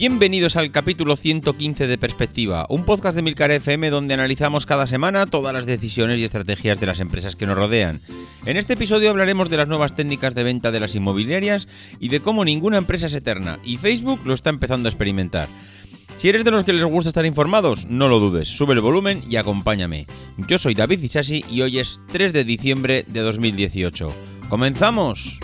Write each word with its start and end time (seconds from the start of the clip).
Bienvenidos 0.00 0.56
al 0.56 0.70
capítulo 0.70 1.14
115 1.14 1.86
de 1.86 1.98
Perspectiva, 1.98 2.64
un 2.70 2.86
podcast 2.86 3.14
de 3.14 3.20
Milcar 3.20 3.50
FM 3.50 3.90
donde 3.90 4.14
analizamos 4.14 4.64
cada 4.64 4.86
semana 4.86 5.26
todas 5.26 5.52
las 5.52 5.66
decisiones 5.66 6.18
y 6.18 6.24
estrategias 6.24 6.80
de 6.80 6.86
las 6.86 7.00
empresas 7.00 7.36
que 7.36 7.44
nos 7.44 7.58
rodean. 7.58 8.00
En 8.46 8.56
este 8.56 8.72
episodio 8.72 9.10
hablaremos 9.10 9.50
de 9.50 9.58
las 9.58 9.68
nuevas 9.68 9.94
técnicas 9.94 10.34
de 10.34 10.42
venta 10.42 10.70
de 10.70 10.80
las 10.80 10.94
inmobiliarias 10.94 11.68
y 11.98 12.08
de 12.08 12.20
cómo 12.20 12.46
ninguna 12.46 12.78
empresa 12.78 13.08
es 13.08 13.14
eterna, 13.14 13.58
y 13.62 13.76
Facebook 13.76 14.22
lo 14.24 14.32
está 14.32 14.48
empezando 14.48 14.88
a 14.88 14.90
experimentar. 14.90 15.50
Si 16.16 16.30
eres 16.30 16.46
de 16.46 16.50
los 16.50 16.64
que 16.64 16.72
les 16.72 16.82
gusta 16.82 17.10
estar 17.10 17.26
informados, 17.26 17.84
no 17.84 18.08
lo 18.08 18.20
dudes, 18.20 18.48
sube 18.48 18.72
el 18.72 18.80
volumen 18.80 19.22
y 19.28 19.36
acompáñame. 19.36 20.06
Yo 20.48 20.56
soy 20.56 20.72
David 20.72 21.02
Isasi 21.02 21.44
y 21.50 21.60
hoy 21.60 21.78
es 21.78 22.00
3 22.10 22.32
de 22.32 22.44
diciembre 22.44 23.04
de 23.06 23.20
2018. 23.20 24.14
¡Comenzamos! 24.48 25.38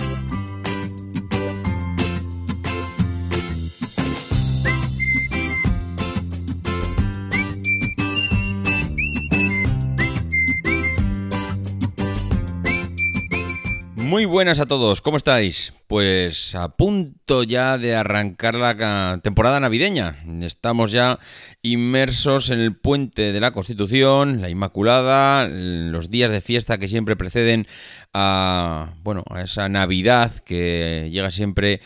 Muy 14.17 14.25
buenas 14.25 14.61
a 14.61 14.65
todos, 14.65 15.03
¿cómo 15.03 15.19
estáis? 15.19 15.75
Pues 15.89 16.55
a 16.55 16.71
punto 16.71 17.43
ya 17.43 17.77
de 17.77 17.95
arrancar 17.95 18.55
la 18.55 19.21
temporada 19.23 19.61
navideña. 19.61 20.17
Estamos 20.41 20.91
ya 20.91 21.19
inmersos 21.61 22.49
en 22.49 22.61
el 22.61 22.75
puente 22.75 23.35
de 23.35 23.41
la 23.41 23.51
Constitución, 23.51 24.41
la 24.41 24.49
Inmaculada, 24.49 25.47
los 25.47 26.11
días 26.11 26.31
de 26.31 26.41
fiesta 26.41 26.79
que 26.79 26.89
siempre 26.89 27.15
preceden 27.15 27.67
a, 28.15 28.95
bueno, 29.03 29.23
a 29.29 29.43
esa 29.43 29.69
Navidad 29.69 30.33
que 30.47 31.11
llega 31.13 31.31
siempre 31.31 31.83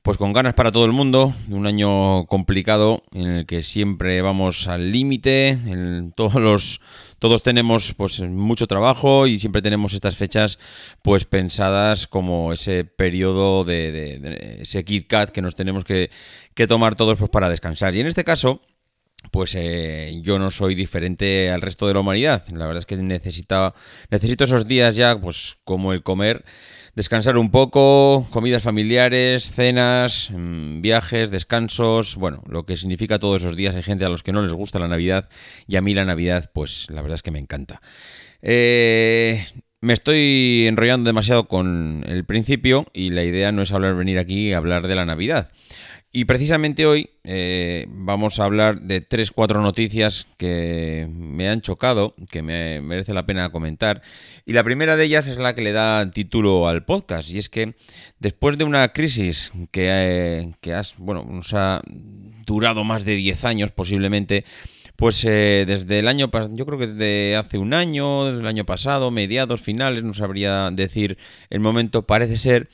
pues 0.00 0.16
con 0.16 0.32
ganas 0.32 0.54
para 0.54 0.72
todo 0.72 0.86
el 0.86 0.92
mundo, 0.92 1.34
un 1.48 1.66
año 1.66 2.26
complicado 2.26 3.02
en 3.12 3.26
el 3.26 3.46
que 3.46 3.62
siempre 3.62 4.20
vamos 4.22 4.68
al 4.68 4.90
límite, 4.90 5.58
todos 6.14 6.34
los 6.34 6.80
todos 7.24 7.42
tenemos 7.42 7.94
pues 7.94 8.20
mucho 8.20 8.66
trabajo 8.66 9.26
y 9.26 9.40
siempre 9.40 9.62
tenemos 9.62 9.94
estas 9.94 10.14
fechas 10.14 10.58
pues 11.00 11.24
pensadas 11.24 12.06
como 12.06 12.52
ese 12.52 12.84
periodo 12.84 13.64
de, 13.64 14.58
ese 14.60 14.84
Kit 14.84 15.06
Kat 15.06 15.30
que 15.30 15.40
nos 15.40 15.54
tenemos 15.54 15.84
que, 15.84 16.10
tomar 16.68 16.96
todos 16.96 17.18
pues 17.18 17.30
para 17.30 17.48
descansar. 17.48 17.94
Y 17.94 18.00
en 18.00 18.08
este 18.08 18.24
caso, 18.24 18.60
pues 19.30 19.54
eh, 19.54 20.20
yo 20.20 20.38
no 20.38 20.50
soy 20.50 20.74
diferente 20.74 21.50
al 21.50 21.62
resto 21.62 21.88
de 21.88 21.94
la 21.94 22.00
humanidad. 22.00 22.46
La 22.48 22.66
verdad 22.66 22.80
es 22.80 22.84
que 22.84 22.98
necesito 22.98 23.74
esos 24.44 24.68
días 24.68 24.94
ya, 24.94 25.18
pues 25.18 25.56
como 25.64 25.94
el 25.94 26.02
comer 26.02 26.44
descansar 26.94 27.36
un 27.36 27.50
poco, 27.50 28.26
comidas 28.30 28.62
familiares, 28.62 29.50
cenas, 29.50 30.30
mm, 30.32 30.80
viajes, 30.80 31.30
descansos, 31.30 32.16
bueno, 32.16 32.42
lo 32.48 32.64
que 32.64 32.76
significa 32.76 33.18
todos 33.18 33.42
esos 33.42 33.56
días. 33.56 33.74
Hay 33.74 33.82
gente 33.82 34.04
a 34.04 34.08
los 34.08 34.22
que 34.22 34.32
no 34.32 34.42
les 34.42 34.52
gusta 34.52 34.78
la 34.78 34.88
Navidad 34.88 35.28
y 35.66 35.76
a 35.76 35.80
mí 35.80 35.94
la 35.94 36.04
Navidad, 36.04 36.50
pues 36.52 36.86
la 36.90 37.02
verdad 37.02 37.16
es 37.16 37.22
que 37.22 37.30
me 37.30 37.38
encanta. 37.38 37.80
Eh, 38.42 39.46
me 39.80 39.92
estoy 39.92 40.66
enrollando 40.66 41.08
demasiado 41.08 41.46
con 41.46 42.04
el 42.06 42.24
principio 42.24 42.86
y 42.92 43.10
la 43.10 43.24
idea 43.24 43.52
no 43.52 43.62
es 43.62 43.72
hablar, 43.72 43.94
venir 43.94 44.18
aquí 44.18 44.52
a 44.52 44.58
hablar 44.58 44.86
de 44.88 44.94
la 44.94 45.04
Navidad. 45.04 45.50
Y 46.16 46.26
precisamente 46.26 46.86
hoy 46.86 47.10
eh, 47.24 47.86
vamos 47.88 48.38
a 48.38 48.44
hablar 48.44 48.82
de 48.82 49.00
tres, 49.00 49.32
cuatro 49.32 49.60
noticias 49.62 50.28
que 50.36 51.08
me 51.10 51.48
han 51.48 51.60
chocado, 51.60 52.14
que 52.30 52.40
me 52.40 52.80
merece 52.80 53.12
la 53.12 53.26
pena 53.26 53.50
comentar. 53.50 54.00
Y 54.46 54.52
la 54.52 54.62
primera 54.62 54.94
de 54.94 55.06
ellas 55.06 55.26
es 55.26 55.38
la 55.38 55.56
que 55.56 55.62
le 55.62 55.72
da 55.72 56.08
título 56.12 56.68
al 56.68 56.84
podcast. 56.84 57.28
Y 57.32 57.38
es 57.38 57.48
que 57.48 57.74
después 58.20 58.56
de 58.58 58.62
una 58.62 58.92
crisis 58.92 59.50
que, 59.72 59.88
eh, 59.90 60.54
que 60.60 60.72
has, 60.72 60.96
bueno, 60.98 61.26
nos 61.28 61.52
ha 61.52 61.82
durado 62.46 62.84
más 62.84 63.04
de 63.04 63.16
10 63.16 63.44
años 63.44 63.72
posiblemente, 63.72 64.44
pues 64.94 65.24
eh, 65.24 65.64
desde 65.66 65.98
el 65.98 66.06
año 66.06 66.30
pasado, 66.30 66.54
yo 66.54 66.64
creo 66.64 66.78
que 66.78 66.86
desde 66.86 67.34
hace 67.34 67.58
un 67.58 67.74
año, 67.74 68.26
desde 68.26 68.38
el 68.38 68.46
año 68.46 68.64
pasado, 68.64 69.10
mediados, 69.10 69.60
finales, 69.62 70.04
no 70.04 70.14
sabría 70.14 70.70
decir 70.70 71.18
el 71.50 71.58
momento, 71.58 72.06
parece 72.06 72.38
ser 72.38 72.68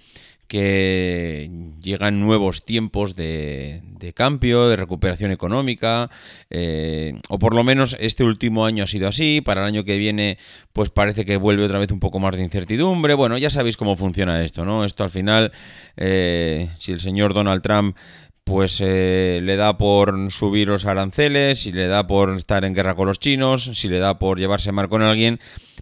que 0.51 1.49
llegan 1.81 2.19
nuevos 2.19 2.65
tiempos 2.65 3.15
de, 3.15 3.83
cambio, 4.17 4.69
de 4.69 4.75
recuperación 4.75 5.31
económica, 5.31 6.11
eh, 6.51 7.21
o 7.29 7.39
por 7.39 7.55
lo 7.55 7.63
menos 7.63 7.97
este 8.01 8.25
último 8.25 8.67
año 8.67 8.83
ha 8.83 8.89
sido 8.89 9.07
así, 9.07 9.43
para 9.43 9.61
el 9.61 9.69
año 9.69 9.85
que 9.85 9.97
viene 9.97 10.39
pues 10.73 10.91
parece 10.91 11.25
que 11.25 11.37
vuelve 11.37 11.65
otra 11.65 11.79
vez 11.79 11.93
un 11.93 12.01
poco 12.01 12.19
más 12.19 12.35
de 12.37 12.43
incertidumbre, 12.43 13.15
bueno, 13.15 13.39
ya 13.39 13.49
sabéis 13.49 13.77
cómo 13.77 13.95
funciona 13.95 14.43
esto, 14.43 14.65
¿no? 14.65 14.85
Esto 14.85 15.05
al 15.05 15.11
final, 15.11 15.53
eh, 15.97 16.69
si 16.79 16.91
el 16.91 16.99
señor 16.99 17.33
Donald 17.33 17.63
Trump 17.63 17.97
pues 18.43 18.81
eh, 18.81 19.39
le 19.45 19.55
da 19.55 19.79
por 19.79 20.33
subir 20.33 20.67
los 20.67 20.85
aranceles, 20.85 21.61
si 21.61 21.71
le 21.71 21.87
da 21.87 22.09
por 22.09 22.37
estar 22.37 22.65
en 22.65 22.75
guerra 22.75 22.97
con 22.97 23.07
los 23.07 23.21
chinos, 23.21 23.71
si 23.75 23.87
le 23.87 24.01
da 24.01 24.19
por 24.19 24.41
llevarse 24.41 24.73
mal 24.73 24.89
con 24.89 25.03
alguien, 25.03 25.39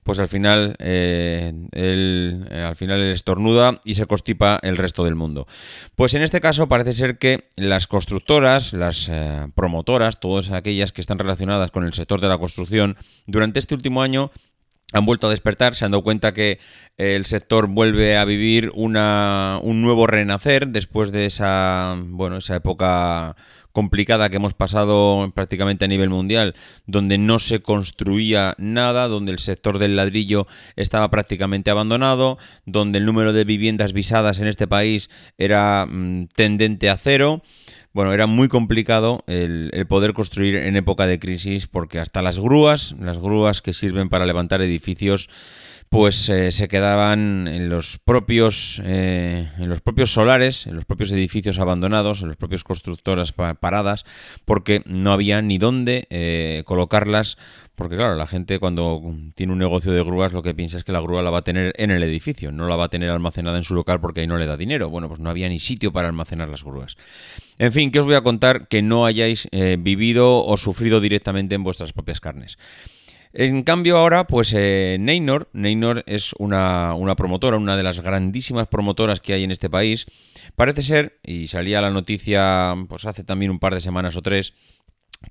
pues 0.09 0.21
al 0.21 0.29
final, 0.29 0.75
eh, 0.79 1.53
eh, 1.73 2.65
al 2.67 2.77
final 2.77 3.03
él 3.03 3.13
estornuda 3.13 3.79
y 3.85 3.95
se 3.95 4.07
constipa 4.07 4.59
el 4.63 4.79
resto 4.79 5.05
del 5.05 5.15
mundo. 5.15 5.47
Pues 5.97 6.15
en 6.15 6.23
este 6.23 6.41
caso 6.41 6.67
parece 6.67 6.95
ser 6.95 7.19
que 7.19 7.51
las 7.57 7.87
constructoras, 7.87 8.73
las 8.73 9.11
eh, 9.11 9.49
promotoras, 9.55 10.19
todas 10.19 10.51
aquellas 10.51 10.93
que 10.93 11.03
están 11.03 11.19
relacionadas 11.19 11.71
con 11.71 11.85
el 11.85 11.93
sector 11.93 12.23
de 12.23 12.29
la 12.29 12.39
construcción, 12.39 12.97
durante 13.27 13.59
este 13.59 13.75
último 13.75 14.01
año 14.01 14.31
han 14.95 15.05
vuelto 15.05 15.27
a 15.27 15.31
despertar, 15.31 15.75
se 15.75 15.85
han 15.85 15.91
dado 15.91 16.03
cuenta 16.03 16.33
que 16.33 16.59
el 16.99 17.27
sector 17.27 17.69
vuelve 17.69 18.17
a 18.17 18.25
vivir 18.25 18.73
una, 18.75 19.61
un 19.63 19.83
nuevo 19.83 20.07
renacer 20.09 20.69
después 20.69 21.13
de 21.13 21.27
esa, 21.27 21.97
bueno, 21.97 22.39
esa 22.39 22.57
época 22.57 23.37
complicada 23.71 24.29
que 24.29 24.37
hemos 24.37 24.55
pasado 24.55 25.31
prácticamente 25.33 25.85
a 25.85 25.89
nivel 25.89 26.09
mundial, 26.09 26.57
donde 26.87 27.17
no 27.17 27.39
se 27.39 27.63
construía 27.63 28.57
nada, 28.59 29.07
donde 29.07 29.31
el 29.31 29.39
sector 29.39 29.79
del 29.79 29.95
ladrillo 29.95 30.49
estaba 30.75 31.09
prácticamente 31.11 31.71
abandonado, 31.71 32.39
donde 32.67 32.99
el 32.99 33.07
número 33.07 33.33
de 33.33 33.45
viviendas 33.45 33.93
visadas 33.93 34.41
en 34.41 34.49
este 34.49 34.67
país 34.67 35.11
era 35.39 35.87
mm, 35.89 36.27
tendente 36.35 36.91
a 36.91 36.97
cero. 36.97 37.43
Bueno, 37.93 38.13
era 38.13 38.27
muy 38.27 38.49
complicado 38.49 39.23
el, 39.29 39.71
poder 39.89 40.13
construir 40.13 40.57
en 40.57 40.77
época 40.77 41.07
de 41.07 41.21
crisis 41.21 41.69
porque 41.69 42.01
hasta 42.01 42.23
las 42.23 42.39
grúas, 42.39 42.97
las 43.01 43.19
grúas 43.19 43.63
que 43.63 43.73
sirven 43.73 44.09
para 44.09 44.27
levantar 44.27 44.61
edificios, 44.61 45.31
pues 45.89 46.29
eh, 46.29 46.51
se 46.51 46.69
quedaban 46.69 47.49
en 47.49 47.69
los 47.69 47.99
propios 47.99 48.81
eh, 48.85 49.49
en 49.59 49.69
los 49.69 49.81
propios 49.81 50.13
solares, 50.13 50.67
en 50.67 50.77
los 50.77 50.85
propios 50.85 51.11
edificios 51.13 51.59
abandonados, 51.59 52.21
en 52.21 52.29
las 52.29 52.37
propias 52.37 52.63
constructoras 52.63 53.33
paradas, 53.33 54.05
porque 54.45 54.83
no 54.85 55.13
había 55.13 55.41
ni 55.41 55.57
dónde 55.57 56.07
eh, 56.11 56.63
colocarlas, 56.67 57.39
porque 57.75 57.97
claro, 57.97 58.17
la 58.17 58.27
gente 58.27 58.59
cuando 58.59 59.01
tiene 59.35 59.53
un 59.53 59.59
negocio 59.59 59.93
de 59.93 60.03
grúas 60.03 60.33
lo 60.33 60.43
que 60.43 60.53
piensa 60.53 60.77
es 60.77 60.85
que 60.85 60.93
la 60.93 61.01
grúa 61.01 61.23
la 61.23 61.31
va 61.31 61.39
a 61.39 61.43
tener 61.43 61.73
en 61.77 61.91
el 61.91 62.03
edificio, 62.03 62.53
no 62.53 62.69
la 62.69 62.77
va 62.77 62.85
a 62.85 62.89
tener 62.91 63.09
almacenada 63.09 63.57
en 63.57 63.65
su 63.65 63.75
local 63.75 64.01
porque 64.01 64.21
ahí 64.21 64.27
no 64.27 64.37
le 64.37 64.47
da 64.47 64.57
dinero. 64.57 64.91
Bueno, 64.91 65.09
pues 65.09 65.21
no 65.21 65.31
había 65.31 65.49
ni 65.49 65.59
sitio 65.59 65.93
para 65.93 66.09
almacenar 66.09 66.49
las 66.49 66.65
grúas. 66.65 66.97
En 67.59 67.73
fin, 67.73 67.91
que 67.91 68.01
os 68.01 68.07
voy 68.07 68.15
a 68.15 68.21
contar 68.21 68.69
que 68.69 68.83
no 68.83 69.07
hayáis 69.07 69.49
vivido 69.79 70.45
o 70.45 70.57
sufrido 70.57 71.01
directamente 71.01 71.55
en 71.55 71.65
vuestras 71.65 71.93
propias 71.93 72.21
carnes. 72.21 72.59
En 73.33 73.63
cambio 73.63 73.99
ahora, 73.99 74.27
pues 74.27 74.53
eh, 74.57 74.97
Neynor, 74.99 75.49
Neynor 75.53 76.03
es 76.07 76.33
una, 76.39 76.95
una, 76.95 77.15
promotora, 77.15 77.57
una 77.57 77.77
de 77.77 77.83
las 77.83 78.01
grandísimas 78.01 78.69
promotoras 78.69 79.21
que 79.21 79.35
hay 79.35 79.45
en 79.45 79.51
este 79.51 79.69
país. 79.69 80.07
Parece 80.57 80.83
ser, 80.83 81.19
y 81.23 81.49
salía 81.49 81.81
la 81.81 81.91
noticia 81.91 82.75
pues 82.89 83.05
hace 83.05 83.25
también 83.25 83.51
un 83.51 83.59
par 83.59 83.75
de 83.75 83.81
semanas 83.81 84.17
o 84.17 84.23
tres, 84.23 84.55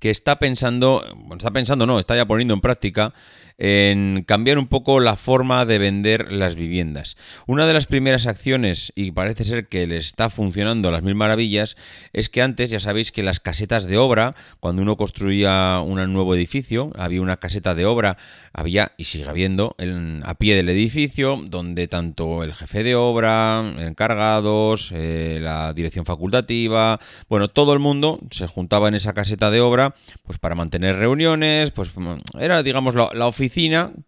que 0.00 0.10
está 0.10 0.38
pensando, 0.38 1.04
está 1.36 1.50
pensando 1.50 1.86
no, 1.86 1.98
está 1.98 2.14
ya 2.14 2.26
poniendo 2.26 2.54
en 2.54 2.60
práctica 2.60 3.14
en 3.58 4.22
cambiar 4.24 4.56
un 4.56 4.68
poco 4.68 5.00
la 5.00 5.16
forma 5.16 5.66
de 5.66 5.78
vender 5.78 6.32
las 6.32 6.54
viviendas. 6.54 7.16
Una 7.46 7.66
de 7.66 7.74
las 7.74 7.86
primeras 7.86 8.26
acciones, 8.26 8.92
y 8.94 9.10
parece 9.10 9.44
ser 9.44 9.66
que 9.66 9.86
le 9.88 9.96
está 9.96 10.30
funcionando 10.30 10.88
a 10.88 10.92
las 10.92 11.02
mil 11.02 11.16
maravillas, 11.16 11.76
es 12.12 12.28
que 12.28 12.40
antes 12.40 12.70
ya 12.70 12.78
sabéis 12.78 13.10
que 13.10 13.24
las 13.24 13.40
casetas 13.40 13.84
de 13.86 13.98
obra, 13.98 14.36
cuando 14.60 14.82
uno 14.82 14.96
construía 14.96 15.80
un 15.84 15.98
nuevo 16.12 16.36
edificio, 16.36 16.92
había 16.96 17.20
una 17.20 17.38
caseta 17.38 17.74
de 17.74 17.84
obra, 17.84 18.16
había 18.52 18.92
y 18.96 19.04
sigue 19.04 19.28
habiendo 19.28 19.74
en, 19.78 20.22
a 20.24 20.34
pie 20.34 20.54
del 20.54 20.68
edificio, 20.68 21.40
donde 21.44 21.88
tanto 21.88 22.44
el 22.44 22.54
jefe 22.54 22.84
de 22.84 22.94
obra, 22.94 23.64
encargados, 23.78 24.90
eh, 24.94 25.38
la 25.42 25.72
dirección 25.74 26.04
facultativa, 26.04 27.00
bueno, 27.28 27.48
todo 27.48 27.72
el 27.72 27.80
mundo 27.80 28.20
se 28.30 28.46
juntaba 28.46 28.86
en 28.86 28.94
esa 28.94 29.14
caseta 29.14 29.50
de 29.50 29.60
obra, 29.60 29.94
pues 30.24 30.38
para 30.38 30.54
mantener 30.54 30.96
reuniones, 30.96 31.72
pues 31.72 31.90
era 32.38 32.62
digamos 32.62 32.94
la 32.94 33.26
oficina 33.26 33.47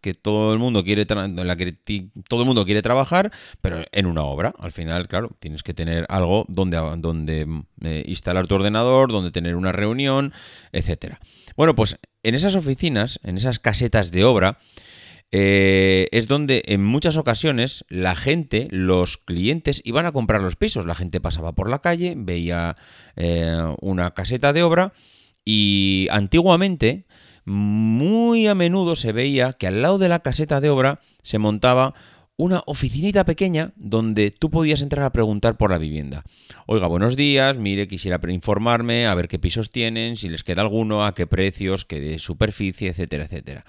que 0.01 0.15
todo 0.15 0.53
el 0.53 0.59
mundo 0.59 0.85
quiere 0.85 1.07
en 1.09 1.47
la 1.47 1.57
que 1.57 1.73
todo 2.29 2.41
el 2.41 2.47
mundo 2.47 2.65
quiere 2.65 2.83
trabajar, 2.83 3.33
pero 3.61 3.85
en 3.93 4.07
una 4.07 4.23
obra. 4.23 4.55
Al 4.59 4.73
final, 4.73 5.09
claro, 5.09 5.31
tienes 5.41 5.63
que 5.63 5.75
tener 5.75 6.07
algo 6.09 6.45
donde, 6.49 6.77
donde 6.99 7.47
eh, 7.83 8.05
instalar 8.07 8.47
tu 8.47 8.55
ordenador, 8.55 9.11
donde 9.11 9.31
tener 9.31 9.57
una 9.57 9.73
reunión, 9.73 10.33
etcétera. 10.73 11.21
Bueno, 11.57 11.75
pues 11.75 11.99
en 12.23 12.35
esas 12.35 12.55
oficinas, 12.55 13.21
en 13.23 13.37
esas 13.37 13.59
casetas 13.59 14.11
de 14.11 14.25
obra, 14.25 14.59
eh, 15.33 16.09
es 16.11 16.27
donde 16.27 16.65
en 16.67 16.85
muchas 16.85 17.17
ocasiones 17.17 17.85
la 17.89 18.17
gente, 18.17 18.67
los 18.71 19.17
clientes, 19.17 19.81
iban 19.85 20.07
a 20.07 20.13
comprar 20.13 20.43
los 20.43 20.57
pisos. 20.57 20.87
La 20.87 20.95
gente 20.95 21.21
pasaba 21.21 21.53
por 21.53 21.71
la 21.71 21.81
calle, 21.81 22.15
veía 22.17 22.77
eh, 23.17 23.63
una 23.81 24.13
caseta 24.13 24.53
de 24.53 24.63
obra 24.63 24.93
y 25.45 26.09
antiguamente 26.11 27.07
muy 27.45 28.47
a 28.47 28.55
menudo 28.55 28.97
se 28.97 29.13
veía 29.13 29.53
que 29.53 29.67
al 29.67 29.83
lado 29.83 29.99
de 29.99 30.09
la 30.09 30.21
caseta 30.21 30.61
de 30.61 30.71
obra 30.71 31.01
se 31.23 31.39
montaba 31.39 31.95
una 32.41 32.63
oficinita 32.65 33.25
pequeña 33.25 33.73
donde 33.77 34.31
tú 34.31 34.51
podías 34.51 34.81
entrar 34.81 35.05
a 35.05 35.13
preguntar 35.13 35.59
por 35.59 35.71
la 35.71 35.77
vivienda. 35.77 36.25
Oiga, 36.65 36.87
buenos 36.87 37.15
días, 37.15 37.59
mire, 37.59 37.87
quisiera 37.87 38.19
informarme, 38.31 39.07
a 39.07 39.15
ver 39.15 39.29
qué 39.29 39.39
pisos 39.39 39.71
tienen, 39.71 40.17
si 40.17 40.31
les 40.31 40.43
queda 40.43 40.63
alguno, 40.63 41.05
a 41.05 41.13
qué 41.13 41.27
precios, 41.27 41.85
qué 41.85 42.01
de 42.01 42.19
superficie, 42.19 42.89
etcétera, 42.89 43.25
etcétera. 43.25 43.67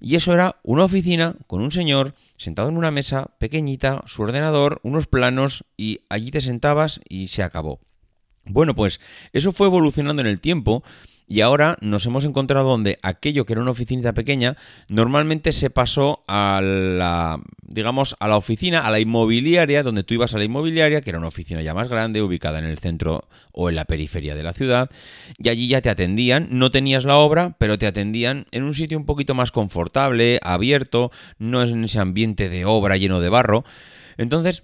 Y 0.00 0.16
eso 0.16 0.34
era 0.34 0.56
una 0.64 0.82
oficina 0.82 1.36
con 1.46 1.60
un 1.60 1.70
señor 1.70 2.14
sentado 2.36 2.68
en 2.70 2.76
una 2.76 2.90
mesa 2.90 3.30
pequeñita, 3.38 4.02
su 4.06 4.22
ordenador, 4.22 4.80
unos 4.82 5.06
planos 5.06 5.64
y 5.76 6.00
allí 6.08 6.32
te 6.32 6.40
sentabas 6.40 7.00
y 7.08 7.28
se 7.28 7.44
acabó. 7.44 7.78
Bueno, 8.46 8.74
pues 8.74 8.98
eso 9.32 9.52
fue 9.52 9.68
evolucionando 9.68 10.22
en 10.22 10.28
el 10.28 10.40
tiempo 10.40 10.82
y 11.28 11.42
ahora 11.42 11.76
nos 11.80 12.06
hemos 12.06 12.24
encontrado 12.24 12.70
donde 12.70 12.98
aquello 13.02 13.44
que 13.44 13.52
era 13.52 13.62
una 13.62 13.70
oficinita 13.70 14.14
pequeña 14.14 14.56
normalmente 14.88 15.52
se 15.52 15.70
pasó 15.70 16.24
a 16.26 16.60
la, 16.62 17.40
digamos, 17.62 18.16
a 18.18 18.28
la 18.28 18.36
oficina, 18.36 18.80
a 18.80 18.90
la 18.90 18.98
inmobiliaria, 18.98 19.82
donde 19.82 20.04
tú 20.04 20.14
ibas 20.14 20.34
a 20.34 20.38
la 20.38 20.44
inmobiliaria, 20.44 21.02
que 21.02 21.10
era 21.10 21.18
una 21.18 21.28
oficina 21.28 21.60
ya 21.60 21.74
más 21.74 21.88
grande, 21.88 22.22
ubicada 22.22 22.58
en 22.58 22.64
el 22.64 22.78
centro 22.78 23.28
o 23.52 23.68
en 23.68 23.76
la 23.76 23.84
periferia 23.84 24.34
de 24.34 24.42
la 24.42 24.52
ciudad, 24.54 24.90
y 25.38 25.48
allí 25.50 25.68
ya 25.68 25.82
te 25.82 25.90
atendían, 25.90 26.48
no 26.50 26.70
tenías 26.70 27.04
la 27.04 27.16
obra, 27.16 27.56
pero 27.58 27.78
te 27.78 27.86
atendían 27.86 28.46
en 28.50 28.62
un 28.62 28.74
sitio 28.74 28.96
un 28.96 29.04
poquito 29.04 29.34
más 29.34 29.52
confortable, 29.52 30.40
abierto, 30.42 31.10
no 31.38 31.62
en 31.62 31.84
ese 31.84 31.98
ambiente 31.98 32.48
de 32.48 32.64
obra 32.64 32.96
lleno 32.96 33.20
de 33.20 33.28
barro. 33.28 33.64
Entonces, 34.16 34.62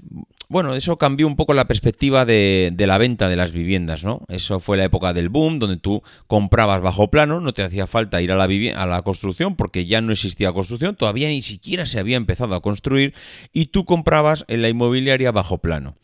bueno, 0.48 0.74
eso 0.74 0.98
cambió 0.98 1.26
un 1.26 1.36
poco 1.36 1.54
la 1.54 1.66
perspectiva 1.66 2.24
de, 2.24 2.74
la 2.76 2.98
venta 2.98 3.28
de 3.28 3.36
las 3.36 3.52
viviendas, 3.52 4.04
¿no? 4.04 4.22
Eso 4.28 4.60
fue 4.60 4.76
la 4.76 4.84
época 4.84 5.12
del 5.12 5.28
boom, 5.28 5.58
donde 5.58 5.76
tú 5.76 6.02
comprabas 6.26 6.80
bajo 6.82 7.10
plano, 7.10 7.40
no 7.40 7.54
te 7.54 7.62
hacía 7.62 7.86
falta 7.86 8.20
ir 8.20 8.32
a 8.32 8.36
la, 8.36 8.44
a 8.44 8.86
la 8.86 9.02
construcción, 9.02 9.56
porque 9.56 9.86
ya 9.86 10.00
no 10.00 10.12
existía 10.12 10.52
construcción, 10.52 10.96
todavía 10.96 11.28
ni 11.28 11.42
siquiera 11.42 11.86
se 11.86 11.98
había 11.98 12.16
empezado 12.16 12.54
a 12.54 12.62
construir, 12.62 13.14
y 13.52 13.66
tú 13.66 13.84
comprabas 13.84 14.44
en 14.48 14.62
la 14.62 14.68
inmobiliaria 14.68 15.32
bajo 15.32 15.58
plano. 15.58 15.96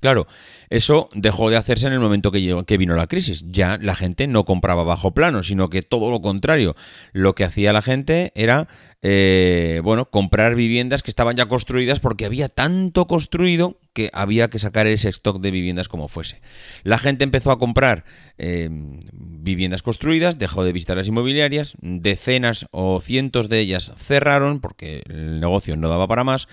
Claro, 0.00 0.26
eso 0.70 1.08
dejó 1.14 1.50
de 1.50 1.56
hacerse 1.56 1.86
en 1.86 1.92
el 1.92 2.00
momento 2.00 2.32
que, 2.32 2.78
vino 2.78 2.94
la 2.94 3.06
crisis. 3.06 3.44
Ya 3.46 3.78
la 3.80 3.94
gente 3.94 4.26
no 4.26 4.44
compraba 4.44 4.84
bajo 4.84 5.12
plano, 5.12 5.42
sino 5.42 5.68
que 5.68 5.82
todo 5.82 6.10
lo 6.10 6.20
contrario. 6.20 6.74
Lo 7.12 7.34
que 7.34 7.44
hacía 7.44 7.72
la 7.72 7.82
gente 7.82 8.32
era 8.34 8.68
eh, 9.02 9.80
bueno, 9.82 10.10
comprar 10.10 10.54
viviendas 10.54 11.02
que 11.02 11.10
estaban 11.10 11.34
ya 11.34 11.46
construidas 11.46 12.00
porque 12.00 12.26
había 12.26 12.48
tanto 12.48 13.06
construido 13.06 13.78
que 13.94 14.10
había 14.12 14.48
que 14.50 14.58
sacar 14.58 14.86
ese 14.86 15.08
stock 15.08 15.40
de 15.40 15.50
viviendas 15.50 15.88
como 15.88 16.08
fuese. 16.08 16.40
La 16.82 16.98
gente 16.98 17.24
empezó 17.24 17.50
a 17.50 17.58
comprar 17.58 18.04
eh, 18.38 18.68
viviendas 18.70 19.82
construidas, 19.82 20.38
dejó 20.38 20.64
de 20.64 20.72
visitar 20.72 20.96
las 20.96 21.08
inmobiliarias, 21.08 21.74
decenas 21.80 22.66
o 22.70 23.00
cientos 23.00 23.48
de 23.48 23.60
ellas 23.60 23.92
cerraron 23.96 24.60
porque 24.60 25.02
el 25.08 25.40
negocio 25.40 25.76
no 25.76 25.88
daba 25.88 26.06
para 26.06 26.24
más. 26.24 26.46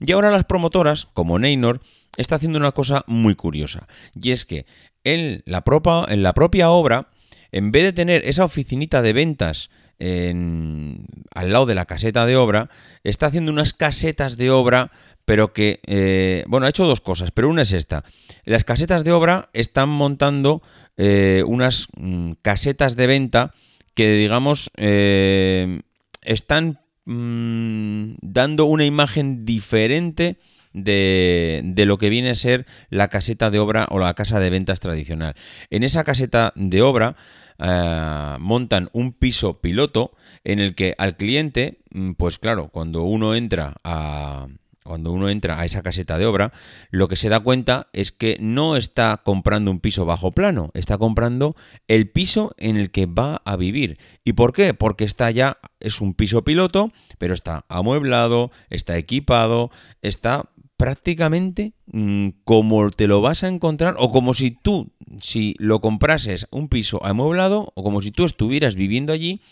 Y 0.00 0.12
ahora 0.12 0.30
las 0.30 0.44
promotoras, 0.44 1.08
como 1.12 1.38
Neynor, 1.38 1.80
está 2.18 2.36
haciendo 2.36 2.58
una 2.58 2.72
cosa 2.72 3.04
muy 3.06 3.34
curiosa. 3.34 3.86
Y 4.20 4.32
es 4.32 4.44
que 4.44 4.66
en 5.04 5.42
la, 5.46 5.64
en 6.08 6.22
la 6.22 6.34
propia 6.34 6.70
obra, 6.70 7.08
en 7.52 7.72
vez 7.72 7.84
de 7.84 7.92
tener 7.94 8.22
esa 8.26 8.44
oficinita 8.44 9.00
de 9.00 9.12
ventas 9.14 9.70
al 10.00 11.52
lado 11.52 11.66
de 11.66 11.74
la 11.74 11.86
caseta 11.86 12.26
de 12.26 12.36
obra, 12.36 12.68
está 13.02 13.26
haciendo 13.26 13.50
unas 13.50 13.72
casetas 13.72 14.36
de 14.36 14.50
obra, 14.50 14.92
pero 15.24 15.52
que, 15.52 15.80
eh, 15.86 16.44
bueno, 16.46 16.66
ha 16.66 16.70
hecho 16.70 16.86
dos 16.86 17.00
cosas, 17.00 17.30
pero 17.32 17.48
una 17.48 17.62
es 17.62 17.72
esta. 17.72 18.04
Las 18.44 18.64
casetas 18.64 19.02
de 19.04 19.12
obra 19.12 19.50
están 19.52 19.88
montando 19.88 20.62
eh, 20.96 21.42
unas 21.46 21.88
mm, 21.96 22.32
casetas 22.42 22.96
de 22.96 23.06
venta 23.06 23.54
que, 23.94 24.12
digamos, 24.12 24.70
eh, 24.76 25.80
están 26.22 26.80
mm, 27.04 28.18
dando 28.20 28.66
una 28.66 28.84
imagen 28.84 29.44
diferente 29.44 30.38
de, 30.84 31.84
lo 31.86 31.98
que 31.98 32.08
viene 32.08 32.30
a 32.30 32.34
ser 32.34 32.66
la 32.90 33.08
caseta 33.08 33.50
de 33.50 33.58
obra 33.58 33.86
o 33.90 33.98
la 33.98 34.14
casa 34.14 34.40
de 34.40 34.50
ventas 34.50 34.80
tradicional. 34.80 35.34
En 35.70 35.82
esa 35.82 36.04
caseta 36.04 36.52
de 36.56 36.82
obra 36.82 37.16
eh, 37.58 38.36
montan 38.38 38.88
un 38.92 39.12
piso 39.12 39.60
piloto 39.60 40.12
en 40.44 40.58
el 40.58 40.74
que 40.74 40.94
al 40.98 41.16
cliente, 41.16 41.78
mm, 41.90 42.12
pues 42.12 42.38
claro, 42.38 42.68
cuando 42.68 43.02
uno 43.02 43.34
entra 43.34 43.74
a 43.84 44.48
cuando 44.88 45.12
uno 45.12 45.28
entra 45.28 45.60
a 45.60 45.66
esa 45.66 45.82
caseta 45.82 46.16
de 46.16 46.24
obra, 46.24 46.50
lo 46.90 47.08
que 47.08 47.16
se 47.16 47.28
da 47.28 47.40
cuenta 47.40 47.88
es 47.92 48.10
que 48.10 48.38
no 48.40 48.74
está 48.74 49.20
comprando 49.22 49.70
un 49.70 49.80
piso 49.80 50.06
bajo 50.06 50.32
plano, 50.32 50.70
está 50.72 50.96
comprando 50.96 51.54
el 51.88 52.08
piso 52.08 52.54
en 52.56 52.78
el 52.78 52.90
que 52.90 53.04
va 53.04 53.42
a 53.44 53.56
vivir. 53.56 53.98
¿Y 54.24 54.32
por 54.32 54.54
qué? 54.54 54.72
Porque 54.72 55.04
está 55.04 55.30
ya, 55.30 55.58
es 55.78 56.00
un 56.00 56.14
piso 56.14 56.42
piloto, 56.42 56.90
pero 57.18 57.34
está 57.34 57.66
amueblado, 57.68 58.50
está 58.70 58.96
equipado, 58.96 59.70
está 60.00 60.48
prácticamente 60.78 61.74
mm, 61.86 62.28
como 62.44 62.88
te 62.90 63.08
lo 63.08 63.20
vas 63.20 63.42
a 63.42 63.48
encontrar 63.48 63.96
o 63.98 64.10
como 64.10 64.32
si 64.32 64.52
tú, 64.52 64.92
si 65.20 65.54
lo 65.58 65.80
comprases 65.80 66.46
un 66.50 66.68
piso 66.68 67.04
amueblado 67.04 67.72
o 67.74 67.82
como 67.82 68.00
si 68.00 68.12
tú 68.12 68.24
estuvieras 68.24 68.76
viviendo 68.76 69.12
allí, 69.12 69.42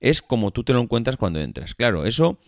es 0.00 0.22
como 0.22 0.52
tú 0.52 0.62
te 0.64 0.72
lo 0.72 0.80
encuentras 0.80 1.16
cuando 1.16 1.40
entras. 1.40 1.74
Claro, 1.74 2.06
eso 2.06 2.38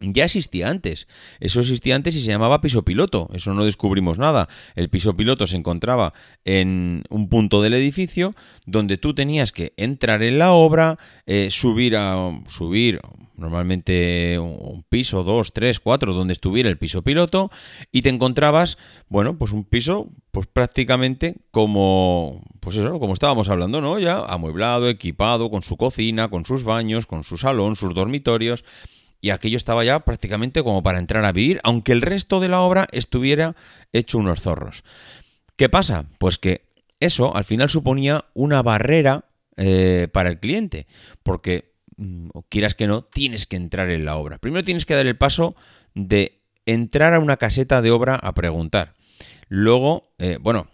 ya 0.00 0.24
existía 0.24 0.68
antes. 0.68 1.08
Eso 1.40 1.60
existía 1.60 1.96
antes 1.96 2.16
y 2.16 2.20
se 2.20 2.30
llamaba 2.30 2.60
piso 2.60 2.84
piloto. 2.84 3.28
Eso 3.32 3.54
no 3.54 3.64
descubrimos 3.64 4.18
nada. 4.18 4.48
El 4.74 4.90
piso 4.90 5.16
piloto 5.16 5.46
se 5.46 5.56
encontraba 5.56 6.12
en 6.44 7.04
un 7.08 7.28
punto 7.28 7.62
del 7.62 7.74
edificio 7.74 8.34
donde 8.66 8.98
tú 8.98 9.14
tenías 9.14 9.52
que 9.52 9.72
entrar 9.78 10.22
en 10.22 10.38
la 10.38 10.52
obra, 10.52 10.98
eh, 11.26 11.50
subir 11.50 11.96
a 11.96 12.42
subir 12.46 13.00
normalmente 13.40 14.38
un 14.38 14.84
piso, 14.88 15.24
dos, 15.24 15.52
tres, 15.52 15.80
cuatro, 15.80 16.12
donde 16.14 16.32
estuviera 16.32 16.68
el 16.68 16.78
piso 16.78 17.02
piloto, 17.02 17.50
y 17.90 18.02
te 18.02 18.10
encontrabas, 18.10 18.76
bueno, 19.08 19.38
pues 19.38 19.52
un 19.52 19.64
piso, 19.64 20.08
pues 20.30 20.46
prácticamente 20.46 21.36
como, 21.50 22.42
pues 22.60 22.76
eso, 22.76 23.00
como 23.00 23.14
estábamos 23.14 23.48
hablando, 23.48 23.80
¿no? 23.80 23.98
Ya 23.98 24.18
amueblado, 24.18 24.88
equipado, 24.88 25.50
con 25.50 25.62
su 25.62 25.76
cocina, 25.76 26.28
con 26.28 26.44
sus 26.44 26.62
baños, 26.62 27.06
con 27.06 27.24
su 27.24 27.38
salón, 27.38 27.74
sus 27.76 27.94
dormitorios. 27.94 28.62
y 29.20 29.30
aquello 29.30 29.56
estaba 29.56 29.84
ya 29.84 30.00
prácticamente 30.00 30.62
como 30.62 30.82
para 30.82 30.98
entrar 30.98 31.24
a 31.24 31.32
vivir, 31.32 31.60
aunque 31.62 31.92
el 31.92 32.02
resto 32.02 32.40
de 32.40 32.48
la 32.48 32.60
obra 32.60 32.86
estuviera 32.92 33.54
hecho 33.92 34.18
unos 34.18 34.40
zorros. 34.40 34.82
¿Qué 35.56 35.68
pasa? 35.68 36.06
Pues 36.18 36.38
que 36.38 36.62
eso 37.00 37.34
al 37.34 37.44
final 37.44 37.68
suponía 37.68 38.24
una 38.34 38.62
barrera 38.62 39.26
eh, 39.56 40.08
para 40.12 40.30
el 40.30 40.38
cliente, 40.38 40.86
porque 41.22 41.69
mm, 42.00 42.28
quieras 42.48 42.74
que 42.74 42.86
no, 42.86 43.02
tienes 43.04 43.46
que 43.46 43.56
entrar 43.56 43.90
en 43.90 44.04
la 44.04 44.16
obra. 44.16 44.38
Primero 44.38 44.64
tienes 44.64 44.86
que 44.86 44.94
dar 44.94 45.06
el 45.06 45.16
paso 45.16 45.54
de 45.94 46.40
entrar 46.66 47.14
a 47.14 47.18
una 47.18 47.36
caseta 47.36 47.82
de 47.82 47.90
obra 47.90 48.16
a 48.16 48.34
preguntar. 48.34 48.94
Luego, 49.48 50.12
eh, 50.18 50.38
bueno, 50.40 50.68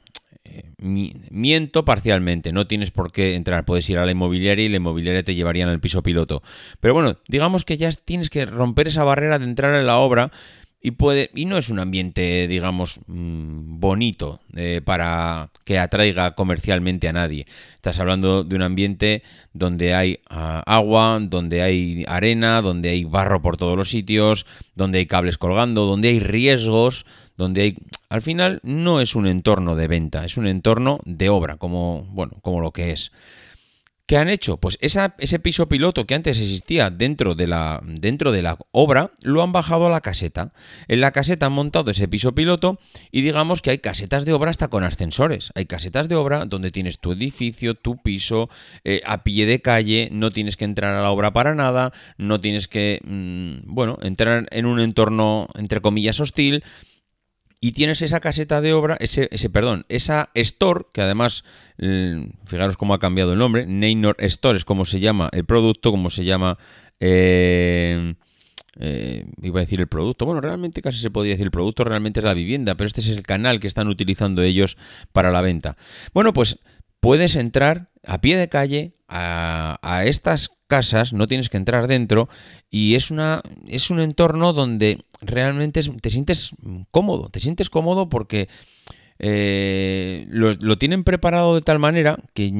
eh, 0.45 0.73
miento 0.79 1.85
parcialmente, 1.85 2.53
no 2.53 2.67
tienes 2.67 2.91
por 2.91 3.11
qué 3.11 3.35
entrar, 3.35 3.65
puedes 3.65 3.89
ir 3.91 3.99
a 3.99 4.07
la 4.07 4.13
inmobiliaria 4.13 4.65
y 4.65 4.69
la 4.69 4.77
inmobiliaria 4.77 5.23
te 5.23 5.35
llevarían 5.35 5.69
al 5.69 5.81
piso 5.81 6.03
piloto. 6.03 6.43
Pero 6.81 6.95
bueno, 6.95 7.19
digamos 7.29 7.65
que 7.65 7.77
ya 7.77 7.91
tienes 7.91 8.31
que 8.31 8.47
romper 8.47 8.89
esa 8.89 9.05
barrera 9.05 9.39
de 9.39 9.47
entrar 9.47 9.75
en 9.75 9.87
la 9.87 9.99
obra 9.99 10.31
y 11.35 11.45
no 11.47 11.59
es 11.59 11.69
un 11.69 11.81
ambiente 11.81 12.47
digamos 12.47 13.01
mm, 13.07 13.81
bonito 13.81 14.41
eh, 14.55 14.81
para 14.85 15.51
que 15.65 15.79
atraiga 15.79 16.35
comercialmente 16.35 17.09
a 17.09 17.13
nadie. 17.13 17.47
Estás 17.75 17.99
hablando 17.99 18.45
de 18.45 18.55
un 18.55 18.63
ambiente 18.63 19.23
donde 19.53 19.95
hay 19.95 20.21
ah, 20.31 20.63
agua 20.67 21.19
donde 21.21 21.63
hay 21.63 22.05
arena 22.07 22.63
donde 22.63 22.91
hay 22.91 23.05
barro 23.05 23.43
por 23.43 23.57
todos 23.57 23.77
los 23.77 23.91
sitios 23.91 24.47
donde 24.75 24.99
hay 24.99 25.07
cables 25.07 25.39
colgando 25.39 25.87
donde 25.87 26.09
hay 26.09 26.21
riesgos 26.21 27.07
donde 27.37 27.63
hay 27.63 27.77
al 28.09 28.23
final 28.23 28.61
no 28.63 29.01
es 29.01 29.15
un 29.15 29.27
entorno 29.27 29.75
de 29.75 29.89
venta 29.89 30.25
es 30.25 30.37
un 30.37 30.47
entorno 30.47 31.01
de 31.05 31.29
obra 31.29 31.57
como 31.57 32.07
bueno 32.11 32.35
como 32.43 32.61
lo 32.61 32.71
que 32.73 32.93
es 32.93 33.13
¿Qué 34.07 34.17
han 34.17 34.29
hecho? 34.29 34.59
Pues 34.59 34.79
ese 34.81 35.39
piso 35.41 35.69
piloto 35.69 36.07
que 36.07 36.15
antes 36.15 36.39
existía 36.39 36.91
dentro 36.91 37.35
de, 37.35 37.49
la, 37.49 37.81
dentro 37.83 38.31
de 38.31 38.41
la 38.41 38.57
obra, 38.71 39.11
lo 39.23 39.43
han 39.43 39.51
bajado 39.51 39.87
a 39.87 39.91
la 39.91 40.01
caseta. 40.01 40.53
En 40.87 41.01
la 41.01 41.11
caseta 41.11 41.47
han 41.47 41.53
montado 41.53 41.91
ese 41.91 42.07
piso 42.07 42.33
piloto 42.33 42.79
y 43.11 43.23
digamos 43.23 43.63
que 43.63 43.71
hay 43.71 43.79
casetas 43.79 44.25
de 44.25 44.33
obra 44.33 44.51
hasta 44.51 44.69
con 44.69 44.85
ascensores. 44.85 45.51
Hay 45.57 45.67
casetas 45.67 46.09
de 46.09 46.15
obra 46.15 46.45
donde 46.45 46.71
tienes 46.71 47.01
tu 47.01 47.11
edificio, 47.11 47.75
tu 47.75 47.97
piso, 47.97 48.49
eh, 48.85 49.03
a 49.05 49.25
pie 49.25 49.45
de 49.45 49.61
calle, 49.61 50.09
no 50.13 50.31
tienes 50.31 50.57
que 50.57 50.67
entrar 50.67 50.95
a 50.95 51.03
la 51.03 51.11
obra 51.11 51.33
para 51.33 51.57
nada, 51.57 51.93
no 52.17 52.41
tienes 52.41 52.69
que, 52.69 53.01
mm, 53.03 53.75
bueno, 53.75 53.99
entrar 54.03 54.47
en 54.53 54.67
un 54.67 54.79
entorno, 54.79 55.49
entre 55.57 55.81
comillas, 55.81 56.21
hostil 56.21 56.63
y 57.67 57.73
tienes 57.73 58.01
esa 58.01 58.21
caseta 58.21 58.61
de 58.61 58.73
obra, 58.73 58.97
ese, 59.01 59.29
ese 59.33 59.51
perdón, 59.51 59.87
esa 59.89 60.31
store, 60.35 60.85
que 60.93 61.03
además, 61.03 61.43
fijaros 62.45 62.77
cómo 62.77 62.95
ha 62.95 63.01
cambiado 63.01 63.33
el 63.33 63.41
nombre, 63.41 63.67
Neynor 63.67 64.15
Store 64.21 64.57
es 64.57 64.65
como 64.65 64.85
se 64.85 65.01
llama 65.01 65.29
el 65.33 65.45
producto, 65.45 65.91
como 65.91 66.09
se 66.09 66.25
llama, 66.25 66.59
eh, 67.01 68.15
eh, 68.79 69.27
iba 69.43 69.59
a 69.59 69.65
decir 69.65 69.81
el 69.81 69.89
producto, 69.89 70.27
bueno, 70.27 70.41
realmente 70.41 70.81
casi 70.81 71.01
se 71.01 71.11
podría 71.11 71.33
decir 71.33 71.47
el 71.47 71.51
producto, 71.51 71.83
realmente 71.83 72.21
es 72.21 72.25
la 72.25 72.35
vivienda, 72.35 72.77
pero 72.77 72.87
este 72.87 73.01
es 73.01 73.09
el 73.09 73.25
canal 73.25 73.59
que 73.59 73.67
están 73.67 73.89
utilizando 73.89 74.43
ellos 74.43 74.77
para 75.13 75.33
la 75.33 75.41
venta. 75.41 75.77
Bueno, 76.15 76.33
pues 76.33 76.61
puedes 77.01 77.35
entrar 77.35 77.91
a 78.05 78.21
pie 78.21 78.37
de 78.37 78.49
calle 78.49 78.95
a, 79.09 79.81
a 79.83 80.05
estas 80.05 80.51
casas, 80.67 81.13
no 81.13 81.27
tienes 81.27 81.49
que 81.49 81.57
entrar 81.57 81.87
dentro 81.87 82.29
y 82.71 82.95
es, 82.95 83.11
una, 83.11 83.43
es 83.69 83.91
un 83.91 84.01
entorno 84.01 84.53
donde 84.53 85.05
realmente 85.21 85.81
te 86.01 86.11
sientes 86.11 86.51
cómodo, 86.91 87.29
te 87.29 87.41
sientes 87.41 87.71
cómodo 87.71 88.09
porque 88.09 88.49
eh, 89.19 90.27
lo, 90.29 90.79
tienen 90.79 91.05
preparado 91.05 91.55
de 91.55 91.63
tal 91.63 91.79
manera 91.79 92.19
que 92.35 92.53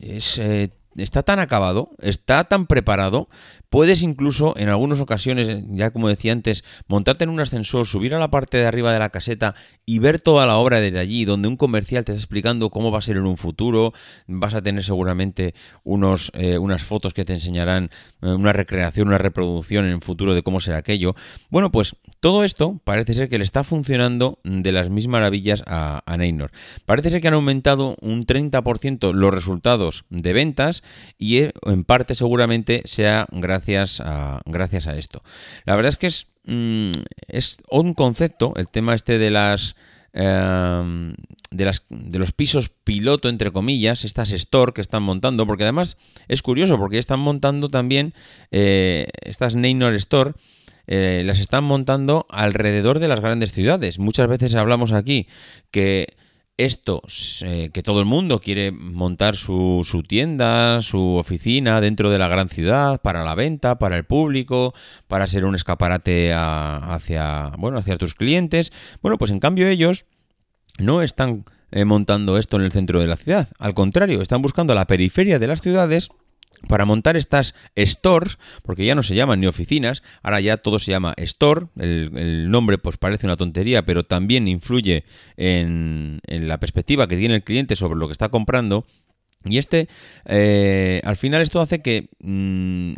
es, 0.00 0.38
eh, 0.38 0.70
está 0.96 1.22
tan 1.22 1.38
acabado, 1.38 1.90
está 2.00 2.44
tan 2.44 2.66
preparado 2.66 3.28
Puedes 3.70 4.02
incluso, 4.02 4.56
en 4.56 4.70
algunas 4.70 4.98
ocasiones, 4.98 5.62
ya 5.68 5.90
como 5.90 6.08
decía 6.08 6.32
antes, 6.32 6.64
montarte 6.86 7.24
en 7.24 7.30
un 7.30 7.40
ascensor, 7.40 7.86
subir 7.86 8.14
a 8.14 8.18
la 8.18 8.30
parte 8.30 8.56
de 8.56 8.64
arriba 8.64 8.94
de 8.94 8.98
la 8.98 9.10
caseta 9.10 9.54
y 9.84 9.98
ver 9.98 10.20
toda 10.20 10.46
la 10.46 10.56
obra 10.56 10.80
desde 10.80 10.98
allí, 10.98 11.26
donde 11.26 11.48
un 11.48 11.58
comercial 11.58 12.02
te 12.02 12.12
está 12.12 12.22
explicando 12.22 12.70
cómo 12.70 12.90
va 12.90 12.98
a 12.98 13.02
ser 13.02 13.18
en 13.18 13.26
un 13.26 13.36
futuro, 13.36 13.92
vas 14.26 14.54
a 14.54 14.62
tener 14.62 14.84
seguramente 14.84 15.54
unos, 15.84 16.32
eh, 16.34 16.56
unas 16.56 16.82
fotos 16.82 17.12
que 17.12 17.26
te 17.26 17.34
enseñarán 17.34 17.90
eh, 18.22 18.28
una 18.28 18.54
recreación, 18.54 19.08
una 19.08 19.18
reproducción 19.18 19.84
en 19.84 19.92
el 19.92 20.00
futuro 20.00 20.34
de 20.34 20.42
cómo 20.42 20.60
será 20.60 20.78
aquello. 20.78 21.14
Bueno, 21.50 21.70
pues 21.70 21.94
todo 22.20 22.44
esto 22.44 22.80
parece 22.84 23.12
ser 23.12 23.28
que 23.28 23.36
le 23.36 23.44
está 23.44 23.64
funcionando 23.64 24.38
de 24.44 24.72
las 24.72 24.88
mismas 24.88 25.08
maravillas 25.08 25.62
a, 25.66 26.02
a 26.06 26.16
Neynor. 26.16 26.52
Parece 26.86 27.10
ser 27.10 27.20
que 27.20 27.28
han 27.28 27.34
aumentado 27.34 27.96
un 28.00 28.24
30% 28.24 29.12
los 29.12 29.34
resultados 29.34 30.04
de 30.08 30.32
ventas 30.32 30.82
y 31.18 31.38
eh, 31.38 31.52
en 31.66 31.84
parte 31.84 32.14
seguramente 32.14 32.80
sea 32.86 33.26
gracias 33.30 33.57
gracias 33.58 34.00
a, 34.00 34.40
gracias 34.44 34.86
a 34.86 34.96
esto. 34.96 35.22
La 35.64 35.74
verdad 35.76 35.88
es 35.88 35.96
que 35.96 36.06
es, 36.06 36.26
mm, 36.44 36.90
es 37.26 37.58
un 37.70 37.94
concepto, 37.94 38.52
el 38.56 38.68
tema 38.68 38.94
este 38.94 39.18
de 39.18 39.30
las... 39.30 39.76
Em, 40.14 41.14
de, 41.50 41.64
las, 41.66 41.84
de 41.90 42.18
los 42.18 42.32
pisos 42.32 42.70
piloto, 42.70 43.28
entre 43.28 43.52
comillas, 43.52 44.04
estas 44.04 44.32
store 44.32 44.72
que 44.72 44.80
están 44.80 45.02
montando, 45.02 45.46
porque 45.46 45.64
además 45.64 45.96
es 46.28 46.42
curioso, 46.42 46.78
porque 46.78 46.98
están 46.98 47.20
montando 47.20 47.68
también 47.68 48.14
eh, 48.50 49.08
estas 49.20 49.54
Neynor 49.54 49.94
Store, 49.94 50.32
eh, 50.86 51.22
las 51.26 51.38
están 51.38 51.64
montando 51.64 52.26
alrededor 52.30 52.98
de 52.98 53.08
las 53.08 53.20
grandes 53.20 53.52
ciudades. 53.52 53.98
Muchas 53.98 54.28
veces 54.28 54.54
hablamos 54.54 54.92
aquí 54.92 55.28
que 55.70 56.16
esto, 56.58 57.02
que 57.40 57.82
todo 57.82 58.00
el 58.00 58.06
mundo 58.06 58.40
quiere 58.40 58.72
montar 58.72 59.36
su, 59.36 59.86
su, 59.88 60.02
tienda, 60.02 60.82
su 60.82 61.14
oficina 61.14 61.80
dentro 61.80 62.10
de 62.10 62.18
la 62.18 62.28
gran 62.28 62.48
ciudad 62.48 63.00
para 63.00 63.24
la 63.24 63.34
venta, 63.34 63.78
para 63.78 63.96
el 63.96 64.04
público, 64.04 64.74
para 65.06 65.28
ser 65.28 65.44
un 65.44 65.54
escaparate 65.54 66.32
hacia, 66.34 67.52
bueno, 67.58 67.78
hacia 67.78 67.96
tus 67.96 68.14
clientes. 68.14 68.72
Bueno, 69.00 69.18
pues 69.18 69.30
en 69.30 69.40
cambio 69.40 69.68
ellos 69.68 70.04
no 70.78 71.00
están 71.00 71.44
eh, 71.70 71.84
montando 71.84 72.38
esto 72.38 72.56
en 72.56 72.62
el 72.62 72.72
centro 72.72 73.00
de 73.00 73.06
la 73.06 73.16
ciudad. 73.16 73.48
Al 73.58 73.74
contrario, 73.74 74.20
están 74.20 74.42
buscando 74.42 74.74
la 74.74 74.86
periferia 74.86 75.38
de 75.38 75.46
las 75.46 75.60
ciudades 75.60 76.08
para 76.66 76.84
montar 76.84 77.16
estas 77.16 77.54
stores, 77.76 78.38
porque 78.62 78.84
ya 78.84 78.94
no 78.94 79.02
se 79.02 79.14
llaman 79.14 79.40
ni 79.40 79.46
oficinas, 79.46 80.02
ahora 80.22 80.40
ya 80.40 80.56
todo 80.56 80.78
se 80.78 80.90
llama 80.90 81.14
store, 81.16 81.66
el, 81.76 82.50
nombre 82.50 82.78
pues 82.78 82.96
parece 82.96 83.26
una 83.26 83.36
tontería, 83.36 83.84
pero 83.84 84.04
también 84.04 84.48
influye 84.48 85.04
en, 85.36 86.20
la 86.26 86.58
perspectiva 86.58 87.06
que 87.06 87.16
tiene 87.16 87.36
el 87.36 87.44
cliente 87.44 87.76
sobre 87.76 87.98
lo 87.98 88.06
que 88.08 88.12
está 88.12 88.28
comprando. 88.28 88.86
Y 89.44 89.58
este, 89.58 89.88
eh, 90.26 91.00
al 91.04 91.16
final 91.16 91.42
esto 91.42 91.60
hace 91.60 91.80
que, 91.80 92.08
mm, 92.20 92.94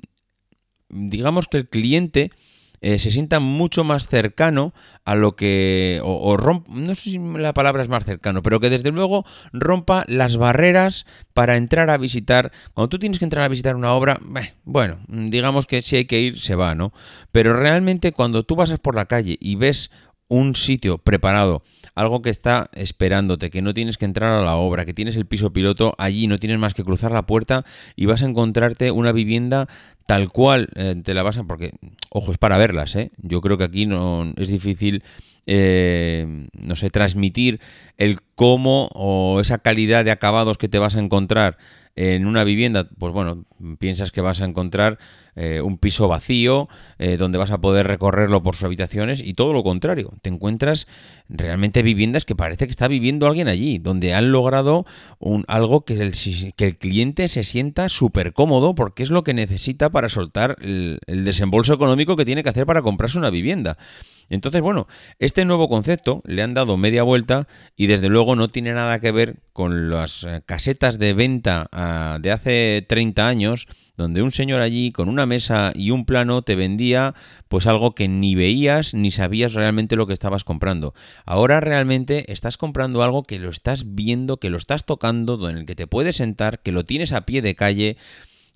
digamos 0.88 1.49
que 1.49 1.59
el 1.59 1.69
cliente 1.69 2.31
eh, 2.80 2.99
se 2.99 3.10
sienta 3.10 3.40
mucho 3.40 3.84
más 3.84 4.08
cercano 4.08 4.72
a 5.04 5.14
lo 5.14 5.37
que, 5.37 6.00
o, 6.02 6.37
no 6.68 6.94
sé 6.94 7.02
si 7.02 7.18
la 7.18 7.52
palabra 7.52 7.82
es 7.82 7.88
más 7.88 8.04
cercano, 8.04 8.42
pero 8.42 8.60
que 8.60 8.70
desde 8.70 8.90
luego 8.90 9.25
rompa 9.52 10.04
las 10.08 10.37
barreras 10.37 11.06
para 11.34 11.56
entrar 11.56 11.90
a 11.90 11.99
visitar. 11.99 12.52
Cuando 12.75 12.88
tú 12.88 12.99
tienes 12.99 13.18
que 13.18 13.25
entrar 13.25 13.44
a 13.44 13.49
visitar 13.49 13.76
una 13.76 13.92
obra, 13.92 14.18
bueno, 14.64 15.00
digamos 15.08 15.66
que 15.66 15.82
si 15.82 15.96
hay 15.96 16.04
que 16.04 16.20
ir, 16.20 16.40
se 16.40 16.54
va, 16.54 16.75
¿no? 16.75 16.92
Pero 17.32 17.54
realmente 17.54 18.12
cuando 18.12 18.44
tú 18.44 18.56
pasas 18.56 18.78
por 18.78 18.94
la 18.94 19.06
calle 19.06 19.37
y 19.40 19.56
ves 19.56 19.90
un 20.30 20.56
sitio 20.56 20.96
preparado, 20.99 21.62
algo 21.94 22.22
que 22.22 22.30
está 22.30 22.70
esperándote, 22.72 23.50
que 23.50 23.60
no 23.60 23.75
tienes 23.75 23.99
que 23.99 24.06
entrar 24.06 24.32
a 24.32 24.42
la 24.42 24.56
obra, 24.56 24.87
que 24.87 24.94
tienes 24.94 25.16
el 25.16 25.26
piso 25.26 25.52
piloto 25.52 25.94
allí, 25.99 26.28
no 26.28 26.38
tienes 26.38 26.58
más 26.58 26.72
que 26.72 26.84
cruzar 26.84 27.10
la 27.12 27.26
puerta 27.26 27.64
y 27.96 28.06
vas 28.06 28.22
a 28.22 28.26
encontrarte 28.26 28.92
una 28.92 29.12
vivienda 29.12 29.68
tal 30.06 30.30
cual 30.30 30.68
eh, 30.76 30.94
te 31.04 31.14
la 31.14 31.22
vas 31.22 31.37
a... 31.38 31.44
Porque, 31.44 31.72
ojo, 32.08 32.32
es 32.32 32.38
para 32.38 32.58
verlas, 32.58 32.94
¿eh? 32.94 33.10
Yo 33.18 33.40
creo 33.40 33.58
que 33.58 33.64
aquí 33.64 33.87
no 33.87 34.32
es 34.37 34.49
difícil, 34.49 35.02
eh, 35.46 36.46
no 36.52 36.76
sé, 36.76 36.90
transmitir 36.90 37.60
el 37.99 38.18
cómo 38.37 38.88
o 38.94 39.40
esa 39.40 39.58
calidad 39.58 40.04
de 40.04 40.12
acabados 40.12 40.58
que 40.58 40.68
te 40.68 40.78
vas 40.78 40.94
a 40.94 41.00
encontrar 41.00 41.58
en 41.96 42.26
una 42.26 42.44
vivienda, 42.44 42.88
pues 42.99 43.12
bueno, 43.12 43.44
piensas 43.78 44.12
que 44.12 44.20
vas 44.20 44.40
a 44.40 44.44
encontrar 44.44 44.99
eh, 45.37 45.60
un 45.60 45.78
piso 45.78 46.08
vacío 46.08 46.68
eh, 46.99 47.16
donde 47.16 47.38
vas 47.38 47.50
a 47.50 47.60
poder 47.60 47.87
recorrerlo 47.87 48.42
por 48.42 48.54
sus 48.54 48.64
habitaciones 48.64 49.20
y 49.20 49.34
todo 49.34 49.52
lo 49.52 49.62
contrario, 49.62 50.12
te 50.22 50.30
encuentras 50.30 50.87
realmente 51.28 51.82
viviendas 51.82 52.25
que 52.25 52.34
parece 52.34 52.66
que 52.66 52.70
está 52.70 52.88
viviendo 52.88 53.26
alguien 53.26 53.49
allí, 53.49 53.78
donde 53.78 54.14
han 54.14 54.32
logrado 54.32 54.84
un, 55.18 55.44
algo 55.49 55.84
que 55.84 55.94
el, 55.94 56.76
cliente 56.78 57.28
se 57.28 57.44
sienta 57.44 57.88
súper 57.88 58.32
cómodo 58.32 58.75
porque 58.75 59.02
es 59.02 59.10
lo 59.10 59.25
que 59.25 59.34
necesita 59.34 59.90
para 59.90 60.08
soltar 60.08 60.56
el, 60.60 60.99
el 61.06 61.25
desembolso 61.25 61.75
económico 61.75 62.16
que 62.16 62.25
tiene 62.25 62.42
que 62.42 62.49
hacer 62.49 62.66
para 62.66 62.82
comprarse 62.82 63.18
una 63.18 63.30
vivienda. 63.30 63.78
Entonces, 64.30 64.62
bueno, 64.62 64.87
este 65.18 65.44
nuevo 65.44 65.68
concepto 65.68 66.22
le 66.25 66.42
han 66.42 66.54
dado 66.54 66.76
media 66.76 67.02
vuelta 67.02 67.49
y 67.76 67.88
desde 67.88 68.08
luego 68.08 68.37
no 68.37 68.49
tiene 68.49 68.72
nada 68.72 69.00
que 69.00 69.10
ver 69.10 69.40
con 69.52 69.90
las 69.90 70.22
eh, 70.22 70.40
casetas 70.46 71.00
de 71.00 71.14
venta 71.14 71.68
ah, 71.72 72.18
de 72.20 72.30
hace 72.30 72.87
30 72.88 73.26
años, 73.26 73.66
donde 74.00 74.23
un 74.23 74.33
señor 74.33 74.61
allí 74.61 74.90
con 74.90 75.09
una 75.09 75.26
mesa 75.26 75.73
y 75.75 75.90
un 75.90 76.04
plano 76.04 76.42
te 76.42 76.57
vendía 76.57 77.14
pues 77.49 77.66
algo 77.66 77.95
que 77.95 78.09
ni 78.09 78.35
veías 78.35 78.95
ni 78.95 79.11
sabías 79.11 79.54
realmente 79.54 79.97
lo 79.97 80.07
que 80.07 80.12
estabas 80.12 80.42
comprando. 80.42 80.95
Ahora 81.26 81.61
realmente 81.61 82.33
estás 82.33 82.57
comprando 82.57 83.02
algo 83.02 83.23
que 83.23 83.38
lo 83.38 83.50
estás 83.50 83.95
viendo, 83.95 84.38
que 84.38 84.50
lo 84.50 84.57
estás 84.57 84.85
tocando, 84.85 85.49
en 85.49 85.59
el 85.59 85.66
que 85.66 85.75
te 85.75 85.87
puedes 85.87 86.16
sentar, 86.16 86.61
que 86.61 86.73
lo 86.73 86.85
tienes 86.85 87.12
a 87.12 87.26
pie 87.26 87.42
de 87.42 87.54
calle, 87.54 87.97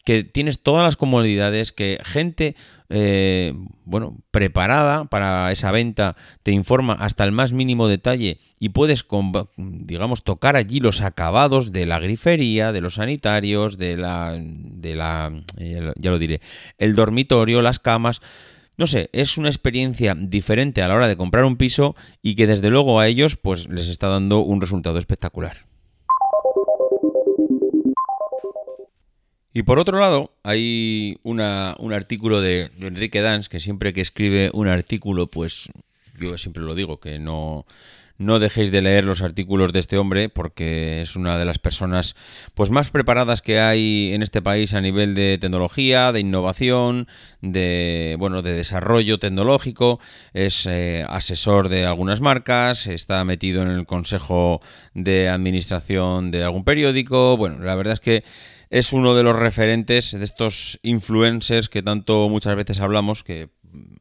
que 0.04 0.24
tienes 0.24 0.62
todas 0.62 0.82
las 0.82 0.96
comodidades, 0.96 1.72
que 1.72 1.98
gente 2.04 2.56
eh, 2.90 3.54
bueno, 3.84 4.18
preparada 4.30 5.06
para 5.06 5.50
esa 5.50 5.72
venta, 5.72 6.16
te 6.42 6.52
informa 6.52 6.92
hasta 6.92 7.24
el 7.24 7.32
más 7.32 7.52
mínimo 7.52 7.88
detalle 7.88 8.38
y 8.60 8.68
puedes, 8.68 9.06
digamos, 9.56 10.22
tocar 10.22 10.56
allí 10.56 10.80
los 10.80 11.00
acabados 11.00 11.72
de 11.72 11.86
la 11.86 11.98
grifería, 11.98 12.72
de 12.72 12.82
los 12.82 12.94
sanitarios, 12.94 13.78
de 13.78 13.96
la, 13.96 14.38
la, 14.94 15.32
ya 15.56 16.10
lo 16.10 16.18
diré, 16.18 16.40
el 16.78 16.94
dormitorio, 16.94 17.62
las 17.62 17.78
camas. 17.78 18.20
No 18.76 18.86
sé, 18.86 19.08
es 19.12 19.38
una 19.38 19.48
experiencia 19.48 20.16
diferente 20.16 20.82
a 20.82 20.88
la 20.88 20.96
hora 20.96 21.08
de 21.08 21.16
comprar 21.16 21.44
un 21.44 21.56
piso 21.56 21.94
y 22.22 22.34
que 22.34 22.46
desde 22.46 22.70
luego 22.70 22.98
a 22.98 23.06
ellos 23.06 23.36
pues 23.36 23.68
les 23.68 23.88
está 23.88 24.08
dando 24.08 24.40
un 24.40 24.60
resultado 24.60 24.98
espectacular. 24.98 25.66
Y 29.56 29.62
por 29.62 29.78
otro 29.78 30.00
lado, 30.00 30.32
hay 30.42 31.16
una, 31.22 31.76
un 31.78 31.92
artículo 31.92 32.40
de, 32.40 32.70
Enrique 32.80 33.20
Dans, 33.20 33.48
que 33.48 33.60
siempre 33.60 33.92
que 33.92 34.00
escribe 34.00 34.50
un 34.52 34.66
artículo, 34.66 35.28
pues 35.28 35.68
yo 36.18 36.36
siempre 36.38 36.64
lo 36.64 36.74
digo, 36.74 36.98
que 36.98 37.20
no, 37.20 37.64
no 38.18 38.38
dejéis 38.38 38.70
de 38.70 38.82
leer 38.82 39.04
los 39.04 39.22
artículos 39.22 39.72
de 39.72 39.80
este 39.80 39.98
hombre 39.98 40.28
porque 40.28 41.02
es 41.02 41.16
una 41.16 41.38
de 41.38 41.44
las 41.44 41.58
personas 41.58 42.14
pues 42.54 42.70
más 42.70 42.90
preparadas 42.90 43.42
que 43.42 43.58
hay 43.60 44.12
en 44.12 44.22
este 44.22 44.42
país 44.42 44.74
a 44.74 44.80
nivel 44.80 45.14
de 45.14 45.38
tecnología, 45.38 46.12
de 46.12 46.20
innovación, 46.20 47.08
de 47.40 48.16
bueno, 48.18 48.42
de 48.42 48.52
desarrollo 48.52 49.18
tecnológico, 49.18 50.00
es 50.32 50.66
eh, 50.66 51.04
asesor 51.08 51.68
de 51.68 51.86
algunas 51.86 52.20
marcas, 52.20 52.86
está 52.86 53.24
metido 53.24 53.62
en 53.62 53.68
el 53.68 53.86
consejo 53.86 54.60
de 54.94 55.28
administración 55.28 56.30
de 56.30 56.44
algún 56.44 56.64
periódico, 56.64 57.36
bueno, 57.36 57.64
la 57.64 57.74
verdad 57.74 57.94
es 57.94 58.00
que 58.00 58.24
es 58.70 58.92
uno 58.92 59.14
de 59.14 59.22
los 59.22 59.36
referentes 59.36 60.12
de 60.12 60.24
estos 60.24 60.80
influencers 60.82 61.68
que 61.68 61.82
tanto 61.82 62.28
muchas 62.28 62.56
veces 62.56 62.80
hablamos, 62.80 63.22
que 63.22 63.50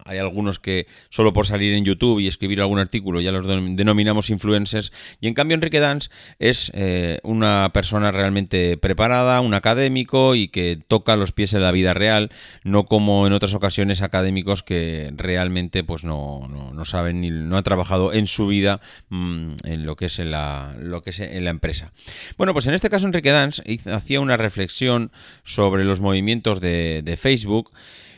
hay 0.05 0.17
algunos 0.17 0.59
que 0.59 0.87
solo 1.09 1.33
por 1.33 1.47
salir 1.47 1.73
en 1.73 1.85
YouTube 1.85 2.19
y 2.19 2.27
escribir 2.27 2.61
algún 2.61 2.79
artículo 2.79 3.21
ya 3.21 3.31
los 3.31 3.45
denominamos 3.47 4.29
influencers. 4.29 4.91
Y 5.21 5.27
en 5.27 5.33
cambio 5.33 5.55
Enrique 5.55 5.79
Dance 5.79 6.09
es 6.39 6.71
eh, 6.73 7.19
una 7.23 7.71
persona 7.73 8.11
realmente 8.11 8.77
preparada, 8.77 9.41
un 9.41 9.53
académico 9.53 10.35
y 10.35 10.47
que 10.47 10.79
toca 10.87 11.15
los 11.15 11.31
pies 11.31 11.53
en 11.53 11.61
la 11.61 11.71
vida 11.71 11.93
real, 11.93 12.31
no 12.63 12.85
como 12.85 13.27
en 13.27 13.33
otras 13.33 13.53
ocasiones 13.53 14.01
académicos 14.01 14.63
que 14.63 15.11
realmente 15.15 15.83
pues 15.83 16.03
no, 16.03 16.47
no, 16.47 16.85
saben 16.85 17.21
ni 17.21 17.29
no 17.29 17.57
han 17.57 17.63
trabajado 17.63 18.13
en 18.13 18.27
su 18.27 18.47
vida 18.47 18.81
mm, 19.09 19.49
en 19.63 19.85
lo 19.85 19.95
que 19.95 20.05
es 20.05 20.19
en 20.19 20.31
la, 20.31 20.75
lo 20.79 21.01
que 21.01 21.11
es 21.11 21.19
en 21.19 21.43
la 21.43 21.49
empresa. 21.49 21.93
Bueno, 22.37 22.53
pues 22.53 22.67
en 22.67 22.73
este 22.73 22.89
caso 22.89 23.05
Enrique 23.05 23.31
Dance 23.31 23.63
hacía 23.91 24.19
una 24.19 24.37
reflexión 24.37 25.11
sobre 25.43 25.85
los 25.85 25.99
movimientos 25.99 26.59
de, 26.59 27.01
de 27.03 27.17
Facebook 27.17 27.71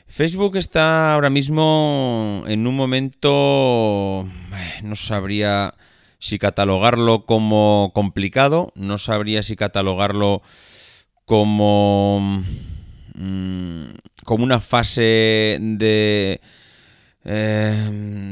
Facebook 0.07 0.55
está 0.57 1.13
ahora 1.13 1.29
mismo 1.29 2.43
en 2.47 2.67
un 2.67 2.75
momento, 2.75 4.27
eh, 4.53 4.81
no 4.83 4.95
sabría 4.95 5.75
si 6.19 6.39
catalogarlo 6.39 7.25
como 7.25 7.91
complicado, 7.93 8.71
no 8.75 8.97
sabría 8.97 9.43
si 9.43 9.55
catalogarlo 9.55 10.41
como, 11.25 12.43
mm, 13.15 13.85
como 14.23 14.43
una 14.43 14.61
fase 14.61 15.57
de... 15.59 16.39
Eh, 17.25 18.31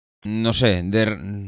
No 0.23 0.53
sé, 0.53 0.81
de 0.83 1.05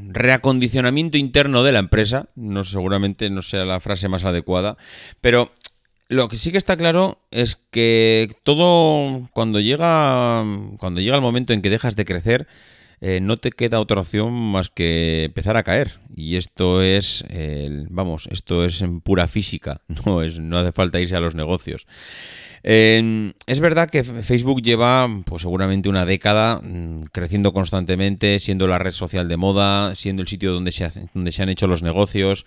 reacondicionamiento 0.09 1.17
interno 1.17 1.63
de 1.63 1.71
la 1.71 1.79
empresa, 1.79 2.29
no 2.35 2.63
seguramente 2.63 3.29
no 3.29 3.41
sea 3.41 3.65
la 3.65 3.79
frase 3.79 4.07
más 4.07 4.23
adecuada, 4.23 4.77
pero 5.21 5.51
lo 6.09 6.27
que 6.27 6.37
sí 6.37 6.51
que 6.51 6.57
está 6.57 6.77
claro 6.77 7.19
es 7.31 7.55
que 7.55 8.35
todo 8.43 9.29
cuando 9.31 9.59
llega 9.59 10.43
cuando 10.77 11.01
llega 11.01 11.15
el 11.15 11.21
momento 11.21 11.53
en 11.53 11.61
que 11.61 11.69
dejas 11.69 11.95
de 11.95 12.05
crecer 12.05 12.47
eh, 13.01 13.19
no 13.19 13.37
te 13.37 13.51
queda 13.51 13.79
otra 13.79 13.99
opción 13.99 14.31
más 14.31 14.69
que 14.69 15.25
empezar 15.25 15.57
a 15.57 15.63
caer. 15.63 15.99
Y 16.15 16.37
esto 16.37 16.81
es 16.81 17.25
vamos 17.89 18.29
esto 18.31 18.63
es 18.63 18.81
en 18.81 19.01
pura 19.01 19.27
física 19.27 19.81
no 20.05 20.21
es 20.21 20.39
no 20.39 20.57
hace 20.57 20.71
falta 20.71 20.99
irse 20.99 21.15
a 21.15 21.19
los 21.19 21.35
negocios 21.35 21.85
es 22.63 23.59
verdad 23.59 23.89
que 23.89 24.03
Facebook 24.03 24.61
lleva 24.61 25.09
pues 25.25 25.41
seguramente 25.41 25.89
una 25.89 26.05
década 26.05 26.61
mm, 26.63 27.05
creciendo 27.11 27.51
constantemente, 27.51 28.39
siendo 28.39 28.67
la 28.67 28.79
red 28.79 28.93
social 28.93 29.27
de 29.27 29.37
moda, 29.37 29.95
siendo 29.95 30.21
el 30.21 30.27
sitio 30.27 30.53
donde 30.53 30.71
se, 30.71 30.89
donde 31.13 31.31
se 31.33 31.43
han 31.43 31.49
hecho 31.49 31.67
los 31.67 31.83
negocios, 31.83 32.45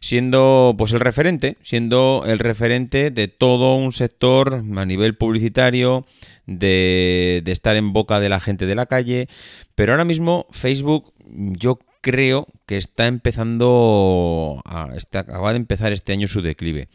siendo 0.00 0.74
pues 0.78 0.92
el 0.92 1.00
referente, 1.00 1.56
siendo 1.62 2.22
el 2.26 2.38
referente 2.38 3.10
de 3.10 3.26
todo 3.26 3.74
un 3.74 3.92
sector 3.92 4.62
a 4.76 4.84
nivel 4.84 5.16
publicitario, 5.16 6.06
de, 6.46 7.42
de 7.44 7.52
estar 7.52 7.74
en 7.74 7.92
boca 7.92 8.20
de 8.20 8.28
la 8.28 8.38
gente 8.38 8.66
de 8.66 8.76
la 8.76 8.86
calle, 8.86 9.28
pero 9.74 9.92
ahora 9.92 10.04
mismo 10.04 10.46
Facebook 10.52 11.12
yo 11.28 11.80
creo 12.06 12.46
que 12.66 12.76
está 12.76 13.08
empezando, 13.08 14.62
a, 14.64 14.90
está, 14.96 15.20
acaba 15.20 15.50
de 15.50 15.56
empezar 15.56 15.92
este 15.92 16.12
año 16.12 16.28
su 16.28 16.40
declive. 16.40 16.88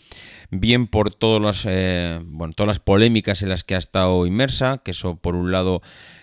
Bien 0.52 0.88
por 0.88 1.13
todas 1.13 1.41
las, 1.41 1.65
eh, 1.67 2.21
bueno, 2.24 2.54
todas 2.54 2.69
las 2.69 2.80
polémicas 2.80 3.41
en 3.41 3.50
las 3.50 3.65
que 3.65 3.76
ha 3.76 3.78
estado 3.78 4.26
inmersa, 4.26 4.78
que 4.78 4.91
eso 4.91 5.17
por 5.17 5.36
un 5.36 5.52
lado 5.52 5.82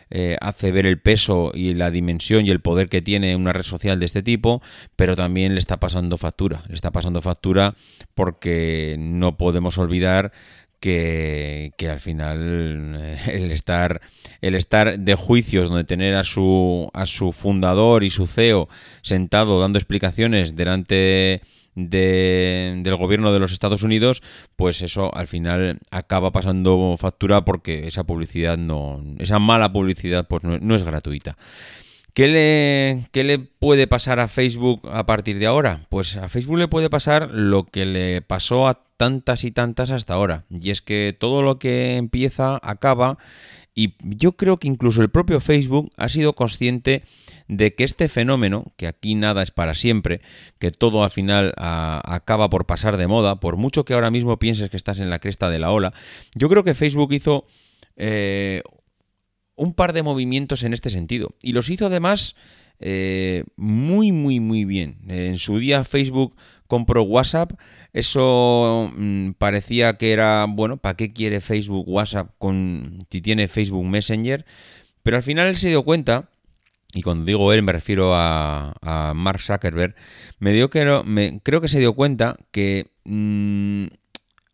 eh, 0.09 0.38
hace 0.40 0.72
ver 0.72 0.87
el 0.87 0.98
peso 0.98 1.53
y 1.53 1.74
la 1.74 1.90
dimensión 1.90 2.46
y 2.46 2.51
el 2.51 2.61
poder 2.61 2.88
que 2.88 3.03
tiene 3.03 3.37
una 3.37 3.53
red 3.53 3.62
social 3.62 4.01
de 4.01 4.07
este 4.07 4.22
tipo, 4.22 4.62
pero 4.96 5.16
también 5.16 5.53
le 5.53 5.61
está 5.61 5.79
pasando 5.79 6.16
factura. 6.16 6.62
Le 6.68 6.74
está 6.74 6.90
pasando 6.90 7.20
factura 7.20 7.74
porque 8.14 8.96
no 8.98 9.37
podemos 9.37 9.77
olvidar 9.77 10.33
que, 10.81 11.73
que, 11.77 11.88
al 11.88 12.01
final 12.01 12.97
eh, 12.99 13.19
el 13.29 13.51
estar, 13.51 14.01
el 14.41 14.55
estar 14.55 14.99
de 14.99 15.14
juicios 15.14 15.69
donde 15.69 15.85
tener 15.85 16.14
a 16.14 16.25
su, 16.25 16.91
a 16.95 17.07
su 17.07 17.33
fundador 17.33 18.05
y 18.05 18.11
su 18.11 18.27
CEO 18.27 18.69
sentado 19.03 19.61
dando 19.61 19.79
explicaciones 19.79 20.57
delante 20.57 21.43
de, 21.75 22.81
del 22.83 22.97
gobierno 22.97 23.33
de 23.33 23.38
los 23.38 23.53
Estados 23.53 23.83
Unidos, 23.83 24.23
pues 24.57 24.83
eso 24.83 25.14
al 25.14 25.27
final 25.27 25.79
acaba 25.91 26.33
pasando 26.33 26.97
factura 26.99 27.45
porque 27.45 27.87
esa 27.87 28.05
publicidad 28.05 28.59
no, 28.59 29.03
esa 29.19 29.38
mala 29.38 29.73
publicidad 29.73 30.27
pues 30.27 30.43
no, 30.43 30.59
no 30.59 30.75
es 30.75 30.83
gratuita. 30.83 31.37
¿Qué 32.14 32.27
le, 32.27 33.09
¿Qué 33.12 33.23
le, 33.23 33.38
puede 33.38 33.87
pasar 33.87 34.19
a 34.19 34.27
Facebook 34.27 34.88
a 34.91 35.07
partir 35.07 35.38
de 35.38 35.47
ahora? 35.47 35.87
Pues 35.88 36.17
a 36.17 36.29
Facebook 36.29 36.59
le 36.59 36.67
puede 36.67 36.91
pasar 36.91 37.31
lo 37.31 37.64
que 37.64 37.87
le 37.87 38.23
pasó 38.23 38.67
a 38.67 38.88
tantas 38.99 39.45
y 39.45 39.53
tantas 39.53 39.91
hasta 39.91 40.13
ahora. 40.13 40.45
Y 40.51 40.71
es 40.71 40.83
que 40.83 41.17
todo 41.19 41.41
lo 41.41 41.59
que 41.59 41.97
empieza 41.97 42.61
acaba 42.63 43.17
y 43.79 43.95
yo 44.01 44.33
creo 44.33 44.57
que 44.57 44.67
incluso 44.67 45.03
el 45.03 45.09
propio 45.09 45.39
Facebook 45.39 45.93
ha 45.97 46.09
sido 46.09 46.33
consciente 46.33 47.05
de 47.47 47.77
que 47.77 47.85
este 47.85 48.09
fenómeno, 48.09 48.73
que 48.77 48.89
aquí 48.89 49.15
nada 49.15 49.41
es 49.41 49.53
para 49.53 49.75
siempre, 49.75 50.21
que 50.59 50.73
todo 50.73 51.05
al 51.05 51.11
final 51.11 51.55
acaba 51.57 52.51
por 52.51 52.67
pasar 52.67 52.97
de 52.97 53.07
moda, 53.07 53.39
por 53.39 53.57
mucho 53.57 53.85
que 53.85 53.95
ahora 53.95 54.11
mismo 54.11 54.37
pienses 54.41 54.69
que 54.69 54.77
estás 54.77 54.99
en 54.99 55.11
la 55.11 55.21
cresta 55.21 55.49
de 55.49 55.61
la 55.61 55.71
ola, 55.71 55.95
yo 56.35 56.49
creo 56.49 56.65
que 56.65 56.75
Facebook 56.75 57.13
hizo 57.13 57.47
eh, 57.97 58.63
un 59.55 59.75
par 59.75 59.93
de 59.93 60.03
movimientos 60.03 60.65
en 60.65 60.75
este 60.75 60.91
sentido. 60.91 61.37
Y 61.41 61.53
los 61.53 61.71
hizo 61.71 61.87
además 61.87 62.35
eh, 62.81 63.45
muy, 63.55 64.11
muy, 64.11 64.41
muy 64.41 64.65
bien. 64.65 64.99
En 65.07 65.39
su 65.39 65.59
día 65.61 65.85
Facebook 65.85 66.35
compró 66.68 67.02
WhatsApp 67.02 67.52
eso 67.92 68.92
mm, 68.94 69.31
parecía 69.33 69.96
que 69.96 70.12
era, 70.12 70.46
bueno, 70.48 70.76
¿para 70.76 70.96
qué 70.96 71.12
quiere 71.12 71.40
Facebook 71.40 71.88
WhatsApp 71.88 72.31
con, 72.38 73.00
si 73.11 73.20
tiene 73.20 73.48
Facebook 73.48 73.85
Messenger? 73.85 74.44
Pero 75.02 75.16
al 75.16 75.22
final 75.22 75.48
él 75.48 75.57
se 75.57 75.68
dio 75.68 75.83
cuenta 75.83 76.28
y 76.94 77.02
cuando 77.02 77.24
digo 77.24 77.52
él 77.52 77.62
me 77.62 77.72
refiero 77.72 78.12
a, 78.14 79.12
Mark 79.14 79.40
Zuckerberg, 79.40 79.94
me 80.38 80.52
dio 80.52 80.70
que, 80.70 80.85
me, 81.04 81.40
creo 81.42 81.61
que 81.61 81.68
se 81.68 81.81
dio 81.81 81.94
cuenta 81.94 82.37
que 82.50 82.87
mm, 83.04 83.87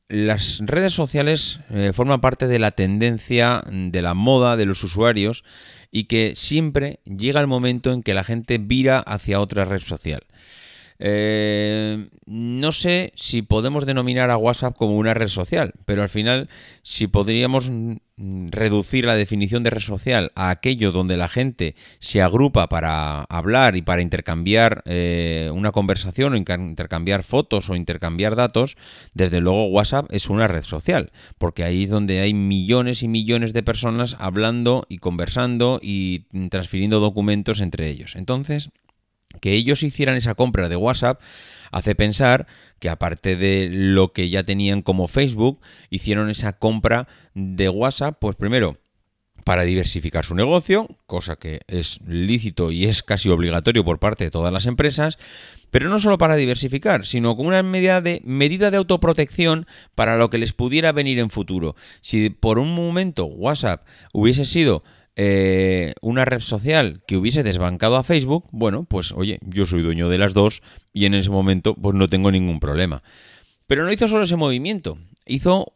las 0.09 0.61
redes 0.65 0.95
sociales 0.95 1.61
eh, 1.71 1.93
forman 1.93 2.21
parte 2.21 2.47
de 2.47 2.59
la 2.59 2.71
tendencia, 2.71 3.63
de 3.71 4.03
la 4.03 4.15
moda 4.15 4.57
de 4.57 4.67
los 4.67 4.83
usuarios 4.85 5.45
y 5.91 6.05
que 6.05 6.35
siempre 6.37 7.01
llega 7.05 7.41
el 7.41 7.47
momento 7.47 7.93
en 7.93 8.03
que 8.03 8.15
la 8.15 8.25
gente 8.25 8.59
vira 8.59 9.01
hacia 9.01 9.41
otra 9.41 9.65
red 9.65 9.81
social. 9.81 10.25
Eh, 11.07 12.09
no 12.25 12.73
sé 12.73 13.13
si 13.15 13.43
podemos 13.43 13.85
denominar 13.85 14.31
a 14.31 14.39
WhatsApp 14.39 14.75
como 14.75 14.97
una 14.97 15.13
red 15.13 15.29
social, 15.29 15.75
pero 15.85 16.01
al 16.01 16.09
final, 16.09 16.49
si 16.83 17.09
podríamos 17.09 17.71
reducir 18.17 19.05
la 19.05 19.15
definición 19.15 19.63
de 19.65 19.69
red 19.71 19.83
social 19.83 20.33
a 20.35 20.49
aquello 20.49 20.93
donde 20.93 21.19
la 21.19 21.29
gente 21.29 21.75
se 21.99 22.23
agrupa 22.23 22.71
para 22.71 23.25
hablar 23.25 23.77
y 23.77 23.83
para 23.83 24.01
intercambiar 24.01 24.83
eh, 24.87 25.51
una 25.53 25.73
conversación 25.73 26.33
o 26.33 26.37
intercambiar 26.37 27.23
fotos 27.23 27.69
o 27.69 27.77
intercambiar 27.77 28.35
datos, 28.35 28.79
desde 29.13 29.43
luego 29.43 29.67
WhatsApp 29.67 30.07
es 30.09 30.31
una 30.31 30.49
red 30.49 30.63
social, 30.63 31.13
porque 31.37 31.65
ahí 31.65 31.85
es 31.85 31.91
donde 31.91 32.21
hay 32.21 32.33
millones 32.33 33.03
y 33.03 33.09
millones 33.09 33.53
de 33.53 33.63
personas 33.63 34.17
hablando 34.19 34.87
y 34.89 34.99
conversando 34.99 35.81
y 35.83 36.21
transfiriendo 36.49 36.99
documentos 36.99 37.61
entre 37.61 37.91
ellos. 37.91 38.17
Entonces, 38.17 38.71
que 39.41 39.53
ellos 39.53 39.83
hicieran 39.83 40.17
esa 40.17 40.35
compra 40.35 40.69
de 40.69 40.77
WhatsApp 40.77 41.21
hace 41.73 41.95
pensar 41.95 42.47
que 42.79 42.89
aparte 42.89 43.37
de 43.37 43.69
lo 43.71 44.13
que 44.13 44.29
ya 44.29 44.45
tenían 44.45 44.83
como 44.83 45.09
Facebook, 45.09 45.61
hicieron 45.91 46.31
esa 46.31 46.55
compra 46.55 47.09
de 47.35 47.69
WhatsApp, 47.69 48.19
pues 48.21 48.37
primero 48.37 48.79
para 49.45 49.65
diversificar 49.65 50.25
su 50.25 50.35
negocio, 50.35 50.89
cosa 51.07 51.37
que 51.37 51.61
es 51.69 52.01
lícito 52.07 52.71
y 52.71 52.87
es 52.87 53.03
casi 53.03 53.29
obligatorio 53.29 53.85
por 53.85 53.99
parte 53.99 54.25
de 54.25 54.31
todas 54.31 54.53
las 54.53 54.65
empresas, 54.65 55.19
pero 55.71 55.91
no 55.91 56.01
solo 56.01 56.17
para 56.17 56.37
diversificar, 56.37 57.05
sino 57.05 57.37
como 57.37 57.51
una 57.51 57.63
medida 57.63 58.01
de, 58.01 58.23
medida 58.25 58.71
de 58.71 58.79
autoprotección 58.79 59.67
para 59.95 60.17
lo 60.17 60.31
que 60.31 60.39
les 60.39 60.55
pudiera 60.55 60.93
venir 60.93 61.19
en 61.19 61.29
futuro. 61.29 61.77
Si 62.01 62.31
por 62.31 62.59
un 62.59 62.75
momento 62.75 63.27
WhatsApp 63.27 63.87
hubiese 64.13 64.47
sido 64.47 64.83
eh, 65.17 65.95
una 66.01 66.25
red 66.25 66.41
social 66.41 67.03
que 67.07 67.17
hubiese 67.17 67.43
desbancado 67.43 67.97
a 67.97 68.05
Facebook, 68.05 68.49
bueno, 68.51 68.85
pues 68.85 69.13
oye, 69.13 69.39
yo 69.43 69.67
soy 69.67 69.83
dueño 69.83 70.09
de 70.09 70.19
las 70.19 70.35
dos 70.35 70.63
y 70.93 71.07
en 71.07 71.15
ese 71.15 71.31
momento 71.31 71.75
pues 71.75 71.95
no 71.95 72.09
tengo 72.09 72.31
ningún 72.31 72.61
problema. 72.61 73.03
Pero 73.67 73.85
no 73.85 73.93
hizo 73.93 74.09
solo 74.09 74.25
ese 74.25 74.37
movimiento, 74.37 74.99
hizo 75.27 75.71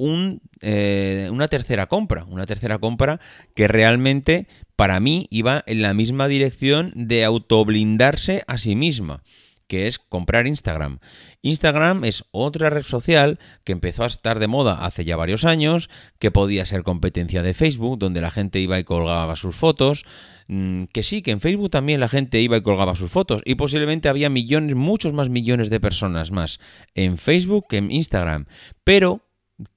eh, 0.61 1.29
una 1.33 1.49
tercera 1.49 1.87
compra, 1.87 2.25
una 2.25 2.47
tercera 2.47 2.79
compra 2.79 3.21
que 3.55 3.69
realmente 3.69 4.47
para 4.77 5.01
mí 5.01 5.27
iba 5.31 5.63
en 5.67 5.83
la 5.83 5.95
misma 5.95 6.29
dirección 6.29 6.93
de 6.95 7.25
autoblindarse 7.25 8.45
a 8.47 8.59
sí 8.59 8.77
misma 8.77 9.23
que 9.69 9.87
es 9.87 9.99
comprar 9.99 10.47
Instagram. 10.47 10.99
Instagram 11.43 12.05
es 12.05 12.25
otra 12.33 12.71
red 12.71 12.83
social 12.83 13.39
que 13.65 13.73
empezó 13.73 14.03
a 14.03 14.07
estar 14.07 14.41
de 14.41 14.49
moda 14.49 14.85
hace 14.85 15.05
ya 15.05 15.17
varios 15.17 15.45
años, 15.45 15.89
que 16.19 16.31
podía 16.31 16.67
ser 16.67 16.83
competencia 16.83 17.43
de 17.43 17.55
Facebook, 17.55 17.99
donde 17.99 18.21
la 18.21 18.31
gente 18.31 18.59
iba 18.59 18.79
y 18.79 18.85
colgaba 18.85 19.37
sus 19.37 19.55
fotos, 19.55 20.05
mm, 20.49 20.85
que 20.85 21.03
sí, 21.03 21.23
que 21.23 21.31
en 21.31 21.41
Facebook 21.41 21.71
también 21.71 22.01
la 22.01 22.09
gente 22.09 22.41
iba 22.41 22.57
y 22.57 22.63
colgaba 22.63 22.97
sus 22.97 23.13
fotos, 23.13 23.43
y 23.45 23.55
posiblemente 23.55 24.09
había 24.09 24.31
millones, 24.31 24.75
muchos 24.75 25.13
más 25.13 25.29
millones 25.29 25.71
de 25.71 25.79
personas 25.79 26.33
más 26.33 26.59
en 26.95 27.19
Facebook 27.19 27.67
que 27.69 27.77
en 27.77 27.93
Instagram. 27.93 28.47
Pero, 28.83 29.23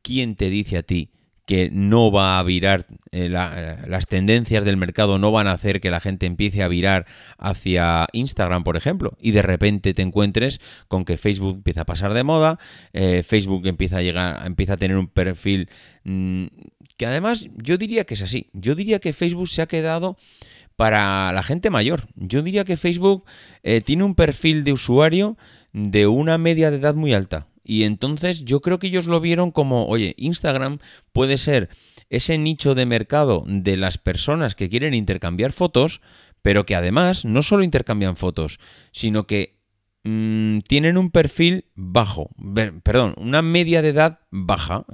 ¿quién 0.02 0.36
te 0.36 0.50
dice 0.50 0.78
a 0.78 0.84
ti? 0.84 1.12
Que 1.52 1.70
no 1.70 2.14
va 2.14 2.40
a 2.40 2.44
virar, 2.44 2.86
eh, 3.12 3.28
las 3.28 4.08
tendencias 4.08 4.64
del 4.64 4.78
mercado 4.78 5.18
no 5.18 5.34
van 5.34 5.48
a 5.48 5.52
hacer 5.52 5.82
que 5.82 5.92
la 5.92 6.00
gente 6.00 6.26
empiece 6.26 6.64
a 6.64 6.70
virar 6.70 7.06
hacia 7.38 8.08
Instagram, 8.14 8.64
por 8.64 8.78
ejemplo, 8.78 9.18
y 9.20 9.32
de 9.32 9.42
repente 9.42 9.94
te 9.94 10.02
encuentres 10.02 10.62
con 10.88 11.04
que 11.04 11.18
Facebook 11.18 11.56
empieza 11.58 11.82
a 11.82 11.86
pasar 11.86 12.14
de 12.14 12.24
moda, 12.24 12.58
eh, 12.94 13.22
Facebook 13.24 13.68
empieza 13.68 13.98
a 13.98 14.02
llegar, 14.02 14.48
empieza 14.48 14.76
a 14.76 14.78
tener 14.78 14.96
un 14.96 15.08
perfil 15.08 15.70
mm, 16.06 16.46
que 16.96 17.06
además 17.06 17.46
yo 17.58 17.78
diría 17.78 18.06
que 18.06 18.14
es 18.14 18.22
así, 18.22 18.50
yo 18.54 18.74
diría 18.74 19.00
que 19.00 19.12
Facebook 19.12 19.50
se 19.50 19.62
ha 19.62 19.68
quedado 19.68 20.16
para 20.78 21.34
la 21.34 21.44
gente 21.44 21.70
mayor, 21.70 22.08
yo 22.16 22.44
diría 22.44 22.64
que 22.64 22.78
Facebook 22.78 23.26
eh, 23.64 23.82
tiene 23.82 24.06
un 24.06 24.16
perfil 24.16 24.64
de 24.64 24.72
usuario 24.72 25.36
de 25.74 26.08
una 26.08 26.38
media 26.38 26.72
de 26.72 26.78
edad 26.78 26.96
muy 26.96 27.14
alta. 27.14 27.51
Y 27.72 27.86
entonces 27.86 28.44
yo 28.44 28.60
creo 28.60 28.80
que 28.80 28.88
ellos 28.88 29.06
lo 29.06 29.22
vieron 29.22 29.52
como, 29.52 29.86
oye, 29.88 30.14
Instagram 30.18 30.80
puede 31.14 31.38
ser 31.38 31.70
ese 32.10 32.38
nicho 32.38 32.76
de 32.76 32.86
mercado 32.86 33.46
de 33.48 33.78
las 33.78 33.98
personas 33.98 34.56
que 34.56 34.68
quieren 34.68 34.94
intercambiar 34.94 35.54
fotos, 35.54 36.02
pero 36.42 36.66
que 36.66 36.76
además 36.76 37.24
no 37.24 37.42
solo 37.42 37.64
intercambian 37.64 38.18
fotos, 38.18 38.60
sino 38.92 39.26
que 39.26 39.62
Mm, 40.04 40.62
tienen 40.62 40.98
un 40.98 41.12
perfil 41.12 41.66
bajo, 41.76 42.32
perdón, 42.82 43.14
una 43.18 43.44
media 43.44 43.84
de 43.84 43.90
edad 43.90 44.20
baja. 44.32 44.86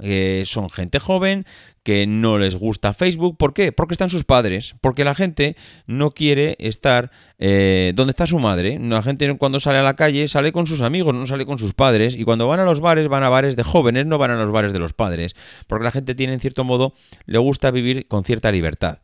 son 0.44 0.68
gente 0.68 0.98
joven 0.98 1.46
que 1.88 2.06
no 2.06 2.36
les 2.36 2.54
gusta 2.54 2.92
Facebook. 2.92 3.38
¿Por 3.38 3.54
qué? 3.54 3.72
Porque 3.72 3.94
están 3.94 4.10
sus 4.10 4.24
padres. 4.24 4.74
Porque 4.82 5.04
la 5.04 5.14
gente 5.14 5.56
no 5.86 6.10
quiere 6.10 6.54
estar 6.58 7.10
eh, 7.38 7.94
donde 7.94 8.10
está 8.10 8.26
su 8.26 8.38
madre. 8.38 8.78
La 8.78 9.00
gente 9.00 9.34
cuando 9.38 9.58
sale 9.58 9.78
a 9.78 9.82
la 9.82 9.96
calle 9.96 10.28
sale 10.28 10.52
con 10.52 10.66
sus 10.66 10.82
amigos, 10.82 11.14
no 11.14 11.26
sale 11.26 11.46
con 11.46 11.58
sus 11.58 11.72
padres. 11.72 12.14
Y 12.14 12.24
cuando 12.24 12.46
van 12.46 12.60
a 12.60 12.64
los 12.64 12.80
bares, 12.80 13.08
van 13.08 13.22
a 13.24 13.30
bares 13.30 13.56
de 13.56 13.62
jóvenes, 13.62 14.04
no 14.04 14.18
van 14.18 14.32
a 14.32 14.36
los 14.36 14.52
bares 14.52 14.74
de 14.74 14.78
los 14.80 14.92
padres. 14.92 15.34
Porque 15.66 15.84
la 15.84 15.90
gente 15.90 16.14
tiene, 16.14 16.34
en 16.34 16.40
cierto 16.40 16.62
modo, 16.62 16.92
le 17.24 17.38
gusta 17.38 17.70
vivir 17.70 18.06
con 18.06 18.22
cierta 18.22 18.52
libertad. 18.52 18.98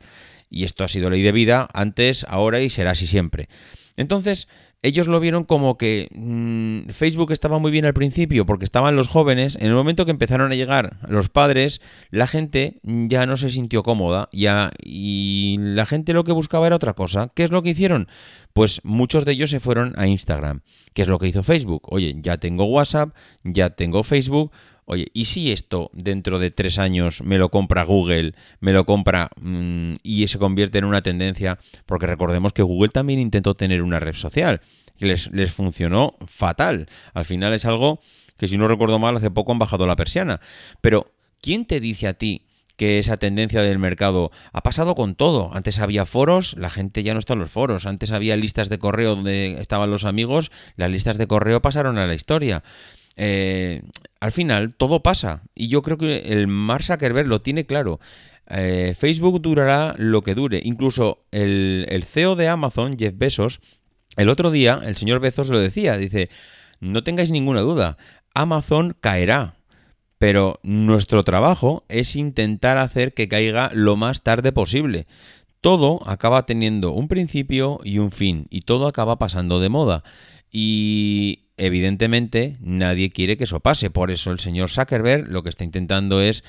Y 0.51 0.64
esto 0.64 0.85
ha 0.85 0.88
sido 0.88 1.09
ley 1.09 1.23
de 1.23 1.33
vida 1.33 1.66
antes, 1.73 2.27
ahora 2.29 2.61
y 2.61 2.68
será 2.68 2.90
así 2.90 3.07
siempre. 3.07 3.49
Entonces, 3.97 4.47
ellos 4.85 5.07
lo 5.07 5.18
vieron 5.18 5.44
como 5.44 5.79
que 5.79 6.09
mm, 6.14 6.90
Facebook 6.90 7.33
estaba 7.33 7.59
muy 7.59 7.73
bien 7.73 7.87
al 7.87 7.94
principio 7.94 8.44
porque 8.44 8.66
estaban 8.66 8.97
los 8.97 9.09
jóvenes. 9.09 9.57
En 9.57 9.68
el 9.68 9.75
momento 9.75 10.05
que 10.05 10.11
empezaron 10.11 10.53
a 10.53 10.55
llegar 10.55 10.99
los 11.09 11.31
padres, 11.31 11.81
la 12.11 12.27
gente 12.27 12.81
ya 12.83 13.25
no 13.25 13.38
se 13.38 13.51
sintió 13.51 13.83
cómoda 13.83 14.29
ya, 14.31 14.73
y 14.83 15.57
la 15.59 15.87
gente 15.87 16.12
lo 16.12 16.25
que 16.25 16.33
buscaba 16.33 16.66
era 16.66 16.77
otra 16.77 16.92
cosa. 16.92 17.33
¿Qué 17.35 17.44
es 17.44 17.51
lo 17.51 17.62
que 17.62 17.70
hicieron? 17.70 18.09
Pues 18.53 18.83
muchos 18.85 19.25
de 19.25 19.33
ellos 19.33 19.49
se 19.49 19.59
fueron 19.59 19.94
a 19.97 20.07
Instagram. 20.07 20.61
¿Qué 20.92 21.01
es 21.01 21.09
lo 21.09 21.18
que 21.18 21.29
hizo 21.29 21.42
Facebook? 21.42 21.83
Oye, 21.87 22.14
ya 22.20 22.37
tengo 22.37 22.66
WhatsApp, 22.66 23.14
ya 23.42 23.70
tengo 23.70 24.03
Facebook. 24.03 24.53
Oye, 24.87 25.07
¿y 25.14 25.27
si 25.27 25.53
esto 25.53 25.90
dentro 25.92 26.38
de 26.38 26.51
tres 26.51 26.79
años 26.79 27.23
me 27.23 27.38
lo 27.38 27.51
compra 27.51 27.85
Google, 27.85 28.35
me 28.61 28.73
lo 28.73 28.85
compra 28.85 29.31
mm, 29.40 29.94
y 30.03 30.29
se 30.29 30.38
convierte 30.38 30.79
en 30.79 30.85
una 30.85 31.03
tendencia? 31.03 31.59
Porque 31.87 32.07
recordemos 32.07 32.53
que 32.53 32.62
Google 32.62 32.90
también 32.90 33.18
intentó 33.18 33.55
tener 33.55 33.83
una 33.83 34.01
red 34.01 34.14
social 34.14 34.61
y 34.99 35.07
les, 35.07 35.31
les 35.33 35.53
funcionó 35.53 36.16
fatal. 36.27 36.88
Al 37.14 37.25
final 37.25 37.53
es 37.55 37.64
algo 37.64 38.01
que 38.37 38.49
si 38.49 38.59
no 38.59 38.68
recuerdo 38.68 38.99
mal 38.99 39.16
hace 39.16 39.31
poco 39.31 39.53
han 39.53 39.59
bajado 39.59 39.87
la 39.87 39.97
persiana. 39.97 40.40
Pero, 40.81 41.12
¿quién 41.40 41.66
te 41.66 41.81
dice 41.81 42.07
a 42.07 42.14
ti 42.14 42.47
que 42.77 42.99
esa 42.99 43.16
tendencia 43.16 43.62
del 43.62 43.79
mercado 43.79 44.31
ha 44.53 44.62
pasado 44.62 44.94
con 44.94 45.14
todo. 45.14 45.51
Antes 45.55 45.79
había 45.79 46.07
foros, 46.07 46.57
la 46.59 46.70
gente 46.70 47.03
ya 47.03 47.12
no 47.12 47.20
está 47.20 47.35
en 47.35 47.40
los 47.40 47.51
foros. 47.51 47.87
Antes 47.87 48.11
había 48.11 48.37
listas 48.37 48.68
de 48.68 48.79
correo 48.79 49.14
donde 49.14 49.61
estaban 49.61 49.90
los 49.90 50.05
amigos, 50.05 50.51
las 50.77 50.90
listas 50.90 51.18
de 51.18 51.27
correo 51.27 51.62
pasaron 51.62 51.99
a 51.99 52.07
la 52.07 52.14
historia. 52.14 52.62
Eh, 53.16 53.83
al 54.20 54.33
final 54.33 54.74
todo 54.74 55.03
pasa. 55.03 55.42
Y 55.55 55.68
yo 55.68 55.83
creo 55.83 55.98
que 55.98 56.33
el 56.33 56.46
Mark 56.46 56.85
Zuckerberg 56.85 57.29
lo 57.29 57.42
tiene 57.42 57.66
claro. 57.66 58.00
Eh, 58.48 58.94
Facebook 58.98 59.40
durará 59.40 59.94
lo 59.98 60.22
que 60.22 60.35
dure. 60.35 60.61
Incluso 60.64 61.24
el, 61.31 61.87
el, 61.88 62.05
CEO 62.05 62.37
de 62.37 62.48
Amazon, 62.48 62.98
Jeff 62.98 63.14
Bezos, 63.16 63.61
el 64.16 64.29
otro 64.29 64.50
día, 64.50 64.81
el 64.85 64.96
señor 64.96 65.20
Bezos 65.20 65.48
lo 65.48 65.59
decía, 65.59 65.96
dice, 65.96 66.31
no 66.81 67.03
tengáis 67.03 67.31
ninguna 67.31 67.61
duda, 67.61 67.96
Amazon 68.35 68.96
caerá. 69.00 69.57
Pero 70.18 70.61
nuestro 70.62 71.24
trabajo 71.24 71.85
es 71.88 72.16
intentar 72.16 72.79
hacer 72.79 73.14
que 73.14 73.29
caiga 73.29 73.70
lo 73.74 73.96
más 73.96 74.22
tarde 74.22 74.53
posible. 74.53 75.07
Todo 75.61 76.00
acaba 76.07 76.46
teniendo 76.46 76.92
un 76.92 77.09
principio 77.09 77.81
y 77.85 77.98
un 77.98 78.12
fin, 78.12 78.46
y 78.50 78.62
todo 78.62 78.87
acaba 78.87 79.18
pasando 79.18 79.61
de 79.61 79.68
moda. 79.70 80.05
Y 80.50 81.44
evidentemente 81.57 82.57
nadie 82.61 83.11
quiere 83.11 83.37
que 83.37 83.45
eso 83.45 83.61
pase. 83.61 83.90
Por 83.90 84.11
eso 84.11 84.31
el 84.31 84.40
señor 84.40 84.71
Zuckerberg 84.71 85.29
lo 85.29 85.43
que 85.43 85.49
está 85.49 85.64
intentando 85.64 86.21
es, 86.21 86.45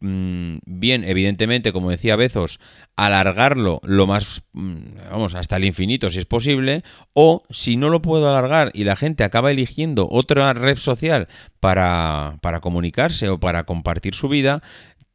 mm, 0.00 0.58
bien, 0.66 1.04
evidentemente, 1.04 1.72
como 1.72 1.90
decía 1.90 2.16
Bezos, 2.16 2.58
alargarlo 2.96 3.80
lo 3.84 4.06
más, 4.06 4.42
mm, 4.52 5.10
vamos, 5.10 5.34
hasta 5.34 5.56
el 5.56 5.64
infinito 5.64 6.10
si 6.10 6.18
es 6.18 6.26
posible, 6.26 6.82
o 7.12 7.42
si 7.50 7.76
no 7.76 7.88
lo 7.90 8.02
puedo 8.02 8.28
alargar 8.28 8.70
y 8.74 8.84
la 8.84 8.96
gente 8.96 9.24
acaba 9.24 9.50
eligiendo 9.50 10.08
otra 10.10 10.52
red 10.52 10.76
social 10.76 11.28
para, 11.60 12.38
para 12.42 12.60
comunicarse 12.60 13.28
o 13.28 13.38
para 13.38 13.64
compartir 13.64 14.14
su 14.14 14.28
vida, 14.28 14.62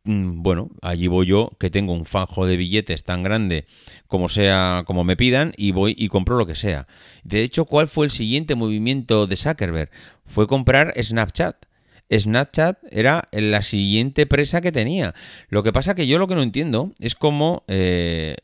bueno, 0.05 0.69
allí 0.81 1.07
voy 1.07 1.25
yo, 1.25 1.51
que 1.59 1.69
tengo 1.69 1.93
un 1.93 2.05
fajo 2.05 2.45
de 2.45 2.57
billetes 2.57 3.03
tan 3.03 3.23
grande 3.23 3.65
como 4.07 4.29
sea, 4.29 4.83
como 4.85 5.03
me 5.03 5.17
pidan, 5.17 5.53
y 5.57 5.71
voy 5.71 5.95
y 5.97 6.07
compro 6.07 6.37
lo 6.37 6.45
que 6.45 6.55
sea. 6.55 6.87
De 7.23 7.41
hecho, 7.41 7.65
¿cuál 7.65 7.87
fue 7.87 8.05
el 8.05 8.11
siguiente 8.11 8.55
movimiento 8.55 9.27
de 9.27 9.35
Zuckerberg? 9.35 9.89
Fue 10.25 10.47
comprar 10.47 10.93
Snapchat. 11.01 11.65
Snapchat 12.11 12.77
era 12.91 13.27
la 13.31 13.63
siguiente 13.63 14.27
presa 14.27 14.61
que 14.61 14.71
tenía. 14.71 15.15
Lo 15.49 15.63
que 15.63 15.73
pasa 15.73 15.95
que 15.95 16.05
yo 16.05 16.19
lo 16.19 16.27
que 16.27 16.35
no 16.35 16.43
entiendo 16.43 16.93
es 16.99 17.15
cómo 17.15 17.63
eh, 17.67 18.35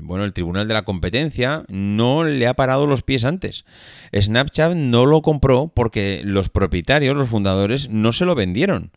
bueno, 0.00 0.24
el 0.24 0.32
Tribunal 0.32 0.66
de 0.66 0.74
la 0.74 0.82
Competencia 0.82 1.64
no 1.68 2.24
le 2.24 2.46
ha 2.46 2.54
parado 2.54 2.86
los 2.86 3.02
pies 3.02 3.24
antes. 3.24 3.64
Snapchat 4.18 4.74
no 4.74 5.04
lo 5.04 5.20
compró 5.20 5.70
porque 5.74 6.22
los 6.24 6.48
propietarios, 6.48 7.14
los 7.14 7.28
fundadores, 7.28 7.90
no 7.90 8.12
se 8.12 8.24
lo 8.24 8.34
vendieron. 8.34 8.92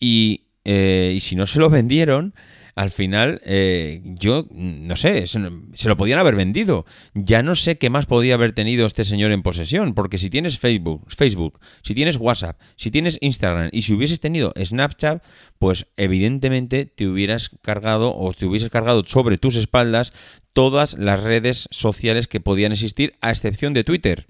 Y, 0.00 0.42
eh, 0.70 1.14
y 1.14 1.20
si 1.20 1.34
no 1.34 1.46
se 1.46 1.60
lo 1.60 1.70
vendieron, 1.70 2.34
al 2.74 2.90
final, 2.90 3.40
eh, 3.46 4.02
yo 4.04 4.46
no 4.52 4.96
sé, 4.96 5.26
se, 5.26 5.38
lo 5.38 5.96
podían 5.96 6.18
haber 6.18 6.36
vendido. 6.36 6.84
Ya 7.14 7.42
no 7.42 7.56
sé 7.56 7.78
qué 7.78 7.88
más 7.88 8.04
podía 8.04 8.34
haber 8.34 8.52
tenido 8.52 8.86
este 8.86 9.04
señor 9.04 9.32
en 9.32 9.40
posesión, 9.40 9.94
porque 9.94 10.18
si 10.18 10.28
tienes 10.28 10.58
Facebook, 10.58 11.06
Facebook, 11.08 11.58
si 11.82 11.94
tienes 11.94 12.18
WhatsApp, 12.18 12.60
si 12.76 12.90
tienes 12.90 13.16
Instagram 13.22 13.70
y 13.72 13.80
si 13.80 13.94
hubieses 13.94 14.20
tenido 14.20 14.52
Snapchat, 14.62 15.24
pues 15.58 15.86
evidentemente 15.96 16.84
te 16.84 17.08
hubieras 17.08 17.50
cargado 17.62 18.14
o 18.14 18.30
te 18.34 18.44
hubieses 18.44 18.68
cargado 18.68 19.04
sobre 19.06 19.38
tus 19.38 19.56
espaldas 19.56 20.12
todas 20.52 20.98
las 20.98 21.22
redes 21.22 21.66
sociales 21.70 22.28
que 22.28 22.40
podían 22.40 22.72
existir, 22.72 23.14
a 23.22 23.30
excepción 23.30 23.72
de 23.72 23.84
Twitter 23.84 24.28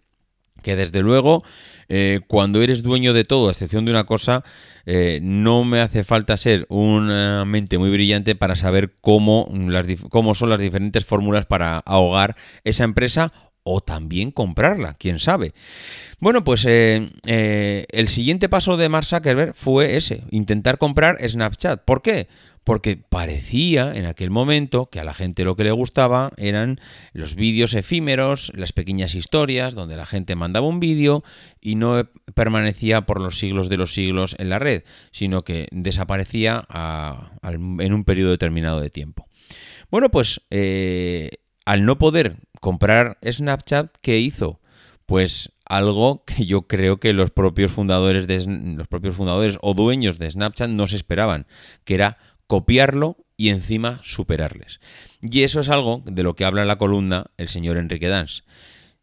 que 0.63 0.77
desde 0.77 1.01
luego 1.01 1.43
eh, 1.89 2.21
cuando 2.27 2.61
eres 2.61 2.83
dueño 2.83 3.15
de 3.15 3.25
todo, 3.25 3.49
a 3.49 3.53
excepción 3.53 3.85
de 3.85 3.91
una 3.91 4.05
cosa, 4.05 4.45
eh, 4.85 5.21
no 5.23 5.65
me 5.65 5.81
hace 5.81 6.05
falta 6.05 6.37
ser 6.37 6.67
una 6.69 7.45
mente 7.47 7.79
muy 7.79 7.91
brillante 7.91 8.35
para 8.35 8.57
saber 8.57 8.95
cómo, 9.01 9.49
las, 9.53 9.87
cómo 10.11 10.35
son 10.35 10.51
las 10.51 10.61
diferentes 10.61 11.05
fórmulas 11.05 11.47
para 11.47 11.79
ahogar 11.79 12.37
esa 12.65 12.85
empresa 12.85 13.33
o 13.63 13.81
también 13.81 14.31
comprarla, 14.31 14.95
quién 14.95 15.19
sabe. 15.19 15.53
Bueno, 16.21 16.45
pues 16.45 16.65
eh, 16.67 17.87
el 17.91 18.09
siguiente 18.09 18.49
paso 18.49 18.77
de 18.77 18.89
Mark 18.89 19.07
Zuckerberg 19.07 19.55
fue 19.55 19.97
ese, 19.97 20.25
intentar 20.31 20.79
comprar 20.79 21.19
Snapchat. 21.27 21.85
¿Por 21.85 22.03
qué? 22.03 22.29
Porque 22.69 22.99
parecía 22.99 23.95
en 23.95 24.05
aquel 24.05 24.29
momento 24.29 24.91
que 24.91 25.01
a 25.01 25.05
la 25.05 25.15
gente 25.15 25.43
lo 25.43 25.57
que 25.57 25.65
le 25.65 25.71
gustaba 25.71 26.33
eran 26.37 26.79
los 27.15 27.35
vídeos 27.35 27.73
efímeros, 27.73 28.53
las 28.55 28.75
pequeñas 28.75 29.15
historias, 29.15 29.75
donde 29.75 29.97
la 29.97 30.05
gente 30.05 30.37
mandaba 30.37 30.67
un 30.67 30.79
vídeo 30.79 31.25
y 31.63 31.77
no 31.77 32.07
permanecía 32.35 33.07
por 33.07 33.23
los 33.23 33.39
siglos 33.39 33.71
de 33.71 33.79
los 33.79 33.95
siglos 33.95 34.37
en 34.39 34.51
la 34.51 34.59
red, 34.59 34.83
sino 35.13 35.45
que 35.45 35.67
desaparecía 35.71 36.69
en 37.43 37.93
un 37.95 38.05
periodo 38.05 38.33
determinado 38.33 38.83
de 38.83 38.91
tiempo. 38.91 39.27
Bueno, 39.91 40.11
pues 40.11 40.43
eh, 40.51 41.31
al 41.65 41.87
no 41.87 41.97
poder 41.97 42.37
comprar 42.61 43.17
Snapchat, 43.25 43.97
¿qué 44.03 44.19
hizo? 44.19 44.61
Pues 45.07 45.53
algo 45.65 46.23
que 46.27 46.45
yo 46.45 46.67
creo 46.67 47.01
que 47.01 47.15
los 47.15 47.31
propios 47.31 47.73
fundadores 47.73 48.27
de 48.27 48.45
los 48.77 48.89
propios 48.89 49.17
fundadores 49.17 49.57
o 49.63 49.73
dueños 49.73 50.19
de 50.19 50.31
Snapchat 50.31 50.69
no 50.69 50.87
se 50.87 50.97
esperaban, 50.97 51.47
que 51.85 51.95
era 51.95 52.19
copiarlo 52.49 53.19
y 53.37 53.51
encima 53.51 54.01
superarles. 54.03 54.81
Y 55.23 55.43
eso 55.43 55.61
es 55.61 55.69
algo 55.69 56.03
de 56.05 56.25
lo 56.25 56.35
que 56.35 56.45
habla 56.45 56.63
en 56.63 56.69
la 56.69 56.77
columna 56.77 57.27
el 57.37 57.49
señor 57.49 57.77
Enrique 57.77 58.09
Dans. 58.09 58.43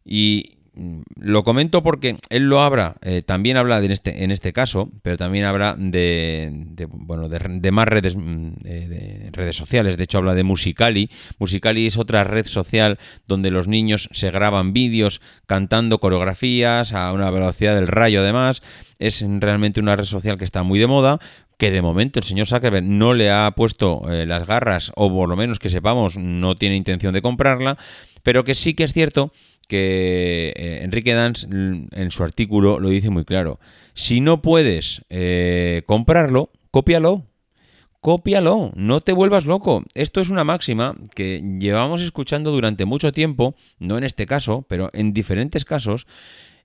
Y 0.04 0.58
mm, 0.74 1.00
lo 1.16 1.42
comento 1.42 1.82
porque 1.82 2.18
él 2.28 2.48
lo 2.48 2.60
habla, 2.60 2.96
eh, 3.00 3.22
también 3.22 3.56
habla 3.56 3.80
de 3.80 3.92
este, 3.92 4.24
en 4.24 4.30
este 4.30 4.52
caso, 4.52 4.90
pero 5.02 5.16
también 5.16 5.46
habla 5.46 5.74
de, 5.78 6.86
bueno, 6.90 7.30
de, 7.30 7.70
más 7.70 7.88
redes, 7.88 8.14
mm, 8.14 8.56
de 8.62 9.30
redes 9.32 9.56
sociales. 9.56 9.96
De 9.96 10.04
hecho, 10.04 10.18
habla 10.18 10.34
de 10.34 10.44
Musicali. 10.44 11.10
Musicali 11.38 11.86
es 11.86 11.96
otra 11.96 12.24
red 12.24 12.46
social 12.46 12.98
donde 13.26 13.50
los 13.50 13.68
niños 13.68 14.10
se 14.12 14.30
graban 14.30 14.74
vídeos 14.74 15.22
cantando 15.46 15.98
coreografías 15.98 16.92
a 16.92 17.12
una 17.12 17.30
velocidad 17.30 17.74
del 17.74 17.86
rayo, 17.86 18.20
además. 18.20 18.60
Es 18.98 19.24
realmente 19.26 19.80
una 19.80 19.94
red 19.94 20.04
social 20.04 20.38
que 20.38 20.44
está 20.44 20.62
muy 20.62 20.78
de 20.78 20.86
moda, 20.86 21.20
que 21.56 21.70
de 21.70 21.82
momento 21.82 22.18
el 22.18 22.24
señor 22.24 22.46
Zuckerberg 22.46 22.84
no 22.84 23.14
le 23.14 23.30
ha 23.30 23.50
puesto 23.56 24.02
eh, 24.12 24.26
las 24.26 24.46
garras, 24.46 24.92
o 24.94 25.10
por 25.10 25.28
lo 25.28 25.36
menos 25.36 25.58
que 25.58 25.70
sepamos, 25.70 26.16
no 26.18 26.56
tiene 26.56 26.76
intención 26.76 27.14
de 27.14 27.22
comprarla, 27.22 27.78
pero 28.22 28.44
que 28.44 28.54
sí 28.54 28.74
que 28.74 28.84
es 28.84 28.92
cierto 28.92 29.32
que 29.68 30.52
eh, 30.56 30.80
Enrique 30.82 31.14
Dance 31.14 31.46
mm, 31.46 31.88
en 31.92 32.10
su 32.10 32.22
artículo 32.24 32.78
lo 32.78 32.88
dice 32.88 33.10
muy 33.10 33.24
claro. 33.24 33.58
Si 33.94 34.20
no 34.20 34.42
puedes 34.42 35.02
eh, 35.08 35.82
comprarlo, 35.86 36.50
cópialo. 36.70 37.24
Cópialo, 38.00 38.70
no 38.76 39.00
te 39.00 39.12
vuelvas 39.12 39.46
loco. 39.46 39.82
Esto 39.94 40.20
es 40.20 40.28
una 40.30 40.44
máxima 40.44 40.94
que 41.16 41.42
llevamos 41.58 42.02
escuchando 42.02 42.52
durante 42.52 42.84
mucho 42.84 43.10
tiempo, 43.10 43.56
no 43.80 43.98
en 43.98 44.04
este 44.04 44.26
caso, 44.26 44.64
pero 44.68 44.90
en 44.92 45.12
diferentes 45.12 45.64
casos, 45.64 46.06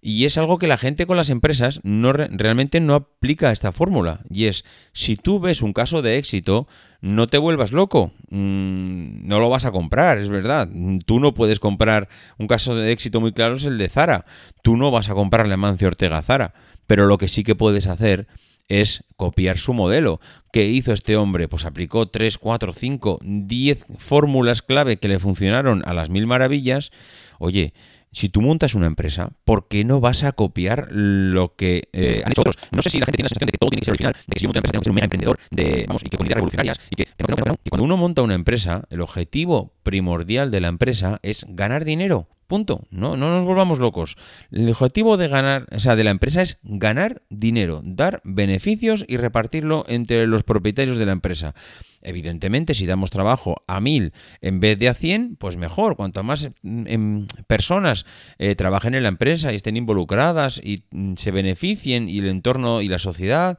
y 0.02 0.26
es 0.26 0.38
algo 0.40 0.58
que 0.58 0.68
la 0.68 0.78
gente 0.78 1.06
con 1.06 1.16
las 1.16 1.30
empresas 1.30 1.80
no 1.84 2.12
realmente 2.12 2.80
no 2.80 2.96
aplica 2.96 3.52
esta 3.52 3.72
fórmula. 3.72 4.22
Y 4.30 4.46
es, 4.46 4.66
si 4.94 5.16
tú 5.16 5.40
ves 5.40 5.62
un 5.62 5.74
caso 5.74 6.02
de 6.02 6.18
éxito, 6.18 6.68
no 7.02 7.28
te 7.28 7.38
vuelvas 7.38 7.72
loco. 7.72 8.12
Mm, 8.30 9.28
no 9.28 9.40
lo 9.40 9.50
vas 9.50 9.66
a 9.66 9.72
comprar, 9.72 10.18
es 10.18 10.30
verdad. 10.30 10.68
Tú 11.06 11.20
no 11.20 11.36
puedes 11.36 11.60
comprar 11.60 12.10
un 12.40 12.48
caso 12.48 12.76
de 12.76 12.92
éxito 12.92 13.22
muy 13.22 13.32
claro 13.32 13.56
es 13.56 13.66
el 13.66 13.78
de 13.78 13.90
Zara. 13.90 14.26
Tú 14.64 14.76
no 14.76 14.90
vas 14.90 15.08
a 15.10 15.14
comprarle 15.14 15.54
a 15.54 15.58
Mancio 15.58 15.88
Ortega 15.88 16.22
Zara. 16.24 16.56
Pero 16.88 17.06
lo 17.06 17.20
que 17.20 17.28
sí 17.28 17.44
que 17.44 17.56
puedes 17.56 17.86
hacer 17.86 18.28
es 18.68 19.04
copiar 19.18 19.60
su 19.60 19.74
modelo. 19.74 20.20
¿Qué 20.52 20.66
hizo 20.66 20.94
este 20.94 21.16
hombre? 21.16 21.48
Pues 21.48 21.66
aplicó 21.66 22.08
3, 22.08 22.38
4, 22.40 22.74
5, 22.74 23.20
10 23.22 23.86
fórmulas 23.98 24.62
clave 24.62 24.98
que 24.98 25.08
le 25.08 25.20
funcionaron 25.20 25.84
a 25.86 25.94
las 25.94 26.10
mil 26.10 26.26
maravillas. 26.26 26.92
Oye, 27.38 27.74
si 28.12 28.30
tú 28.30 28.41
montas 28.41 28.76
una 28.76 28.88
empresa, 28.88 29.32
¿por 29.45 29.67
qué 29.67 29.86
no 29.86 30.00
vas 30.02 30.24
a 30.24 30.34
copiar 30.34 30.88
lo 30.91 31.56
que 31.56 31.89
eh, 31.93 32.21
han 32.26 32.32
hecho 32.32 32.41
otros? 32.41 32.58
No 32.71 32.82
sé 32.82 32.89
si 32.89 33.00
la 33.00 33.06
gente 33.06 33.17
tiene 33.17 33.26
la 33.26 33.30
sensación 33.30 33.47
de 33.47 33.52
que 33.54 33.58
todo 33.58 33.69
tiene 33.69 33.82
que 33.82 33.86
ser 33.86 33.93
original, 33.93 34.13
de 34.13 34.34
que 34.34 34.39
si 34.39 34.45
yo 34.45 34.50
una 34.50 34.60
empresa 34.60 34.71
tengo 34.74 34.82
que 34.82 34.86
ser 34.86 34.91
un 34.91 35.04
emprendedor, 35.04 35.39
de, 35.50 35.86
vamos, 35.88 36.04
y 36.04 36.10
que 36.10 36.17
con 36.17 36.26
ideas 36.26 36.36
revolucionarias, 36.36 36.80
y 36.89 36.95
que, 36.95 37.06
que 37.06 37.69
cuando 37.69 37.84
uno 37.84 37.97
monta 37.97 38.21
una 38.21 38.36
empresa, 38.36 38.84
el 38.89 39.02
objetivo 39.02 39.74
primordial 39.84 40.52
de 40.52 40.62
la 40.62 40.67
empresa 40.67 41.19
es 41.24 41.45
ganar 41.47 41.86
dinero. 41.86 42.28
Punto. 42.52 42.86
No, 42.89 43.15
no 43.15 43.30
nos 43.30 43.45
volvamos 43.45 43.80
locos. 43.80 44.17
El 44.52 44.69
objetivo 44.69 45.15
de 45.15 45.30
ganar, 45.30 45.67
o 45.71 45.80
sea, 45.80 45.95
de 45.95 46.04
la 46.04 46.12
empresa 46.12 46.41
es 46.41 46.58
ganar 46.63 47.21
dinero, 47.30 47.82
dar 47.82 48.19
beneficios 48.26 49.06
y 49.08 49.15
repartirlo 49.15 49.86
entre 49.88 50.28
los 50.28 50.43
propietarios 50.43 50.97
de 50.97 51.06
la 51.06 51.13
empresa. 51.13 51.56
Evidentemente, 52.02 52.74
si 52.74 52.86
damos 52.86 53.12
trabajo 53.12 53.64
a 53.68 53.80
mil 53.80 54.14
en 54.42 54.60
vez 54.60 54.78
de 54.80 54.90
a 54.90 54.94
cien, 54.94 55.36
pues 55.38 55.58
mejor. 55.58 55.96
Cuanto 55.96 56.24
más 56.24 56.50
mm, 56.62 56.88
em, 56.88 57.28
personas 57.48 58.06
eh, 58.38 58.56
trabajen 58.56 58.96
en 58.96 59.04
la 59.04 59.10
empresa 59.10 59.52
y 59.52 59.56
estén 59.56 59.78
involucradas 59.78 60.60
y 60.64 60.84
mm, 60.92 61.16
se 61.16 61.32
beneficien 61.32 62.10
y 62.10 62.20
el 62.20 62.28
entorno 62.28 62.82
y 62.82 62.88
la 62.88 63.00
sociedad, 63.00 63.58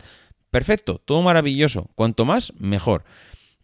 perfecto, 0.50 1.00
todo 1.04 1.22
maravilloso. 1.22 1.90
Cuanto 1.94 2.24
más, 2.24 2.52
mejor. 2.58 3.04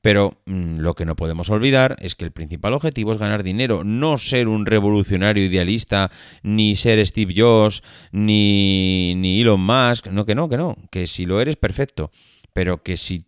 Pero 0.00 0.38
mm, 0.46 0.78
lo 0.78 0.94
que 0.94 1.04
no 1.04 1.16
podemos 1.16 1.50
olvidar 1.50 1.96
es 2.00 2.14
que 2.14 2.24
el 2.24 2.32
principal 2.32 2.72
objetivo 2.72 3.12
es 3.12 3.18
ganar 3.18 3.42
dinero, 3.42 3.82
no 3.84 4.18
ser 4.18 4.48
un 4.48 4.64
revolucionario 4.64 5.44
idealista, 5.44 6.10
ni 6.42 6.76
ser 6.76 7.04
Steve 7.06 7.34
Jobs, 7.36 7.82
ni, 8.12 9.14
ni 9.16 9.40
Elon 9.40 9.60
Musk, 9.60 10.06
no 10.08 10.24
que 10.24 10.34
no, 10.34 10.48
que 10.48 10.56
no, 10.56 10.76
que 10.90 11.06
si 11.06 11.26
lo 11.26 11.40
eres, 11.40 11.56
perfecto, 11.56 12.10
pero 12.52 12.82
que 12.82 12.96
si 12.96 13.24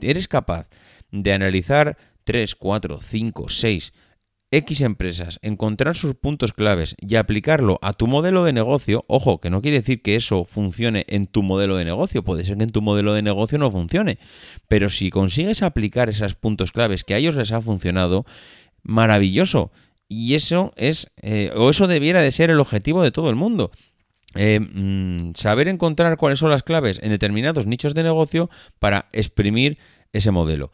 eres 0.00 0.28
capaz 0.28 0.68
de 1.12 1.32
analizar 1.32 1.96
3, 2.24 2.54
4, 2.56 2.98
5, 3.00 3.48
6, 3.48 3.92
X 4.50 4.82
empresas, 4.82 5.38
encontrar 5.40 5.96
sus 5.96 6.14
puntos 6.14 6.52
claves 6.52 6.94
y 7.00 7.16
aplicarlo 7.16 7.78
a 7.80 7.94
tu 7.94 8.06
modelo 8.06 8.44
de 8.44 8.52
negocio, 8.52 9.04
ojo, 9.08 9.40
que 9.40 9.48
no 9.48 9.62
quiere 9.62 9.78
decir 9.78 10.02
que 10.02 10.14
eso 10.14 10.44
funcione 10.44 11.06
en 11.08 11.26
tu 11.26 11.42
modelo 11.42 11.76
de 11.76 11.86
negocio, 11.86 12.22
puede 12.22 12.44
ser 12.44 12.58
que 12.58 12.64
en 12.64 12.70
tu 12.70 12.82
modelo 12.82 13.14
de 13.14 13.22
negocio 13.22 13.56
no 13.56 13.70
funcione, 13.70 14.18
pero 14.68 14.90
si 14.90 15.08
consigues 15.08 15.62
aplicar 15.62 16.10
esos 16.10 16.34
puntos 16.34 16.70
claves 16.70 17.02
que 17.02 17.14
a 17.14 17.18
ellos 17.18 17.34
les 17.34 17.50
ha 17.52 17.62
funcionado, 17.62 18.26
maravilloso. 18.82 19.72
Y 20.06 20.34
eso 20.34 20.74
es, 20.76 21.10
eh, 21.22 21.50
o 21.56 21.70
eso 21.70 21.86
debiera 21.86 22.20
de 22.20 22.32
ser 22.32 22.50
el 22.50 22.60
objetivo 22.60 23.02
de 23.02 23.10
todo 23.10 23.30
el 23.30 23.36
mundo. 23.36 23.70
Eh, 24.34 24.60
mm, 24.60 25.32
saber 25.34 25.68
encontrar 25.68 26.18
cuáles 26.18 26.38
son 26.38 26.50
las 26.50 26.62
claves 26.62 26.98
en 27.02 27.10
determinados 27.10 27.66
nichos 27.66 27.94
de 27.94 28.02
negocio 28.02 28.50
para 28.78 29.08
exprimir 29.12 29.78
ese 30.12 30.30
modelo. 30.30 30.72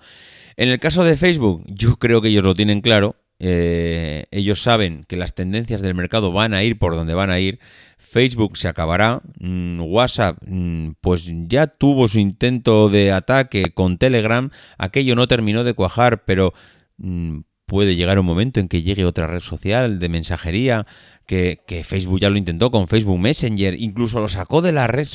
En 0.57 0.69
el 0.69 0.81
caso 0.81 1.05
de 1.05 1.17
Facebook, 1.17 1.65
yo 1.67 1.97
creo 1.97 2.21
que 2.21 2.29
ellos 2.29 2.45
lo 2.45 2.55
tienen 2.55 2.81
claro. 2.81 3.17
Eh, 3.39 4.27
ellos 4.33 4.61
saben 4.61 5.05
que 5.07 5.17
las 5.17 5.35
tendencias 5.35 5.81
del 5.81 5.95
mercado 5.95 6.33
van 6.33 6.55
a 6.55 6.65
ir 6.65 6.79
por 6.79 6.95
donde 6.95 7.15
van 7.15 7.31
a 7.31 7.39
ir. 7.39 7.61
Facebook 7.99 8.57
se 8.57 8.69
acabará. 8.69 9.23
Mm, 9.39 9.81
WhatsApp, 9.83 10.39
mm, 10.47 10.93
pues 11.01 11.31
ya 11.47 11.67
tuvo 11.67 12.09
su 12.09 12.19
intento 12.19 12.89
de 12.89 13.13
ataque 13.13 13.73
con 13.73 13.99
Telegram. 13.99 14.51
Aquello 14.79 15.15
no 15.15 15.29
terminó 15.29 15.63
de 15.63 15.75
cuajar, 15.75 16.25
pero 16.25 16.55
mm, 16.97 17.41
puede 17.69 17.97
llegar 17.97 18.19
un 18.19 18.25
momento 18.25 18.61
en 18.61 18.69
que 18.69 18.83
llegue 18.83 19.05
otra 19.05 19.27
red 19.27 19.41
social 19.41 19.99
de 19.99 20.09
mensajería 20.09 20.87
que, 21.27 21.85
Facebook 21.85 22.19
ya 22.19 22.31
lo 22.31 22.39
intentó 22.39 22.71
con 22.71 22.89
Facebook 22.89 23.19
Messenger, 23.19 23.79
incluso 23.79 24.19
lo 24.19 24.31
sacó 24.31 24.63
de 24.63 24.73
la 24.73 24.87
red 24.87 25.07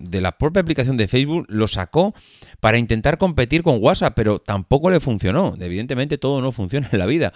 de 0.00 0.20
la 0.20 0.36
propia 0.36 0.60
aplicación 0.60 0.96
de 0.96 1.06
Facebook, 1.06 1.46
lo 1.48 1.68
sacó 1.68 2.12
para 2.58 2.78
intentar 2.78 3.16
competir 3.16 3.62
con 3.62 3.78
WhatsApp, 3.80 4.14
pero 4.16 4.40
tampoco 4.40 4.90
le 4.90 4.98
funcionó. 4.98 5.54
Evidentemente 5.60 6.18
todo 6.18 6.40
no 6.42 6.50
funciona 6.60 6.88
en 6.90 6.98
la 6.98 7.06
vida, 7.06 7.32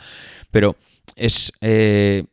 pero 0.50 0.76
es... 1.14 1.52
Eh, 1.60 2.24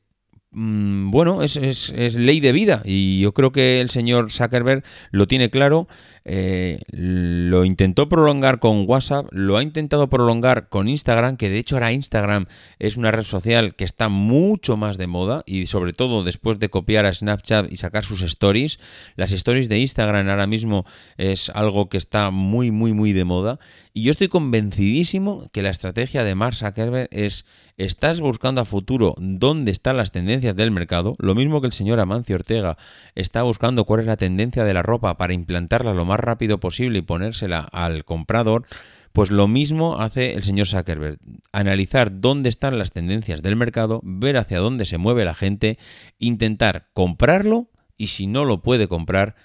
mm, 0.50 1.12
bueno, 1.12 1.44
es, 1.44 1.94
ley 1.94 2.40
de 2.40 2.52
vida 2.52 2.82
y 2.84 3.20
yo 3.20 3.36
creo 3.36 3.52
que 3.52 3.80
el 3.80 3.92
señor 3.92 4.32
Zuckerberg 4.32 4.84
lo 5.12 5.28
tiene 5.28 5.52
claro. 5.52 5.88
Eh, 6.28 6.80
lo 6.90 7.66
intentó 7.66 8.10
prolongar 8.10 8.60
con 8.60 8.86
WhatsApp, 8.88 9.28
lo 9.32 9.58
ha 9.58 9.64
intentado 9.64 10.10
prolongar 10.10 10.70
con 10.70 10.88
Instagram, 10.88 11.38
que 11.38 11.52
de 11.52 11.60
hecho 11.60 11.76
ahora 11.76 11.92
Instagram 11.92 12.48
es 12.80 12.98
una 12.98 13.12
red 13.12 13.26
social 13.26 13.76
que 13.76 13.84
está 13.84 14.10
mucho 14.10 14.76
más 14.76 14.98
de 14.98 15.06
moda 15.06 15.44
y 15.46 15.68
sobre 15.68 15.94
todo 15.94 16.24
después 16.24 16.58
de 16.58 16.70
copiar 16.70 17.06
a 17.06 17.14
Snapchat 17.14 17.72
y 17.72 17.78
sacar 17.78 18.06
sus 18.06 18.24
stories, 18.24 18.80
las 19.16 19.32
stories 19.34 19.70
de 19.70 19.80
Instagram 19.80 20.28
ahora 20.28 20.48
mismo 20.48 20.86
es 21.18 21.52
algo 21.52 21.90
que 21.90 21.98
está 21.98 22.32
muy, 22.32 22.72
muy, 22.72 22.94
muy 22.94 23.14
de 23.14 23.24
moda. 23.24 23.60
Y 23.94 24.04
yo 24.04 24.12
estoy 24.12 24.28
convencidísimo 24.28 25.48
que 25.54 25.62
la 25.62 25.70
estrategia 25.70 26.24
de 26.24 26.36
Mark 26.36 26.56
Zuckerberg 26.56 27.08
es 27.12 27.46
estás 27.78 28.22
buscando 28.22 28.62
a 28.62 28.66
futuro 28.66 29.16
dónde 29.18 29.72
están 29.72 29.98
las 29.98 30.12
tendencias 30.12 30.56
del 30.56 30.72
mercado, 30.72 31.16
lo 31.18 31.36
mismo 31.36 31.62
que 31.62 31.68
el 31.68 31.74
señor 31.74 32.00
Amancio 32.00 32.36
Ortega 32.36 32.78
está 33.16 33.44
buscando 33.44 33.86
cuál 33.86 34.02
es 34.02 34.06
la 34.06 34.18
tendencia 34.18 34.64
de 34.64 34.74
la 34.74 34.82
ropa 34.82 35.18
para 35.18 35.34
implantarla 35.34 35.94
lo 35.94 36.06
más 36.06 36.15
rápido 36.18 36.60
posible 36.60 37.00
y 37.00 37.02
ponérsela 37.02 37.60
al 37.60 38.06
comprador, 38.06 38.66
pues 39.14 39.32
lo 39.32 39.48
mismo 39.48 40.00
hace 40.00 40.34
el 40.34 40.44
señor 40.44 40.68
Zuckerberg, 40.68 41.20
analizar 41.52 42.20
dónde 42.20 42.50
están 42.50 42.78
las 42.78 42.92
tendencias 42.92 43.42
del 43.42 43.56
mercado, 43.56 44.02
ver 44.04 44.38
hacia 44.38 44.60
dónde 44.60 44.86
se 44.86 44.98
mueve 44.98 45.24
la 45.24 45.34
gente, 45.34 45.78
intentar 46.20 46.90
comprarlo 46.94 47.70
y 47.98 48.08
si 48.08 48.28
no 48.28 48.44
lo 48.44 48.62
puede 48.62 48.88
comprar, 48.88 49.36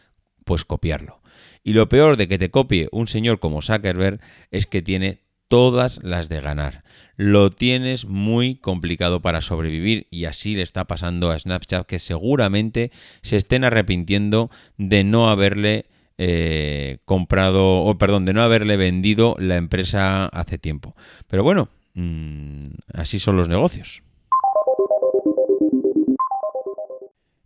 pues 0.44 0.64
copiarlo. 0.64 1.20
Y 1.62 1.74
lo 1.74 1.88
peor 1.88 2.16
de 2.16 2.26
que 2.26 2.38
te 2.38 2.50
copie 2.50 2.88
un 2.90 3.06
señor 3.06 3.38
como 3.38 3.62
Zuckerberg 3.62 4.20
es 4.50 4.66
que 4.66 4.82
tiene 4.82 5.20
todas 5.48 6.00
las 6.02 6.28
de 6.28 6.40
ganar 6.40 6.84
lo 7.20 7.50
tienes 7.50 8.06
muy 8.06 8.54
complicado 8.54 9.20
para 9.20 9.42
sobrevivir 9.42 10.06
y 10.10 10.24
así 10.24 10.56
le 10.56 10.62
está 10.62 10.86
pasando 10.86 11.30
a 11.30 11.38
Snapchat 11.38 11.86
que 11.86 11.98
seguramente 11.98 12.92
se 13.20 13.36
estén 13.36 13.62
arrepintiendo 13.62 14.48
de 14.78 15.04
no 15.04 15.28
haberle 15.28 15.84
eh, 16.22 16.98
comprado 17.06 17.80
o 17.80 17.96
perdón 17.96 18.26
de 18.26 18.34
no 18.34 18.42
haberle 18.42 18.76
vendido 18.76 19.36
la 19.38 19.56
empresa 19.56 20.26
hace 20.26 20.58
tiempo 20.58 20.94
pero 21.28 21.42
bueno 21.42 21.70
mm, 21.94 22.66
así 22.92 23.18
son 23.18 23.38
los 23.38 23.48
negocios 23.48 24.02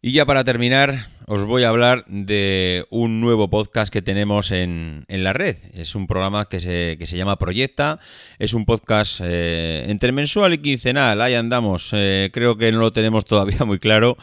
y 0.02 0.10
ya 0.10 0.26
para 0.26 0.42
terminar 0.42 1.06
os 1.26 1.46
voy 1.46 1.64
a 1.64 1.70
hablar 1.70 2.04
de 2.06 2.84
un 2.90 3.20
nuevo 3.20 3.48
podcast 3.48 3.90
que 3.90 4.02
tenemos 4.02 4.50
en, 4.50 5.06
la 5.08 5.32
red. 5.32 5.56
Es 5.72 5.94
un 5.94 6.06
programa 6.06 6.46
que 6.50 6.60
se, 6.60 6.96
que 6.98 7.06
se 7.06 7.16
llama 7.16 7.38
Proyecta. 7.38 7.98
Es 8.38 8.52
un 8.52 8.66
podcast 8.66 9.22
eh, 9.24 9.86
entre 9.88 10.12
mensual 10.12 10.52
y 10.52 10.58
quincenal. 10.58 11.22
Ahí 11.22 11.32
andamos. 11.32 11.88
Eh, 11.94 12.28
creo 12.30 12.58
que 12.58 12.70
no 12.72 12.80
lo 12.80 12.92
tenemos 12.92 13.24
todavía 13.24 13.64
muy 13.64 13.78
claro 13.78 14.18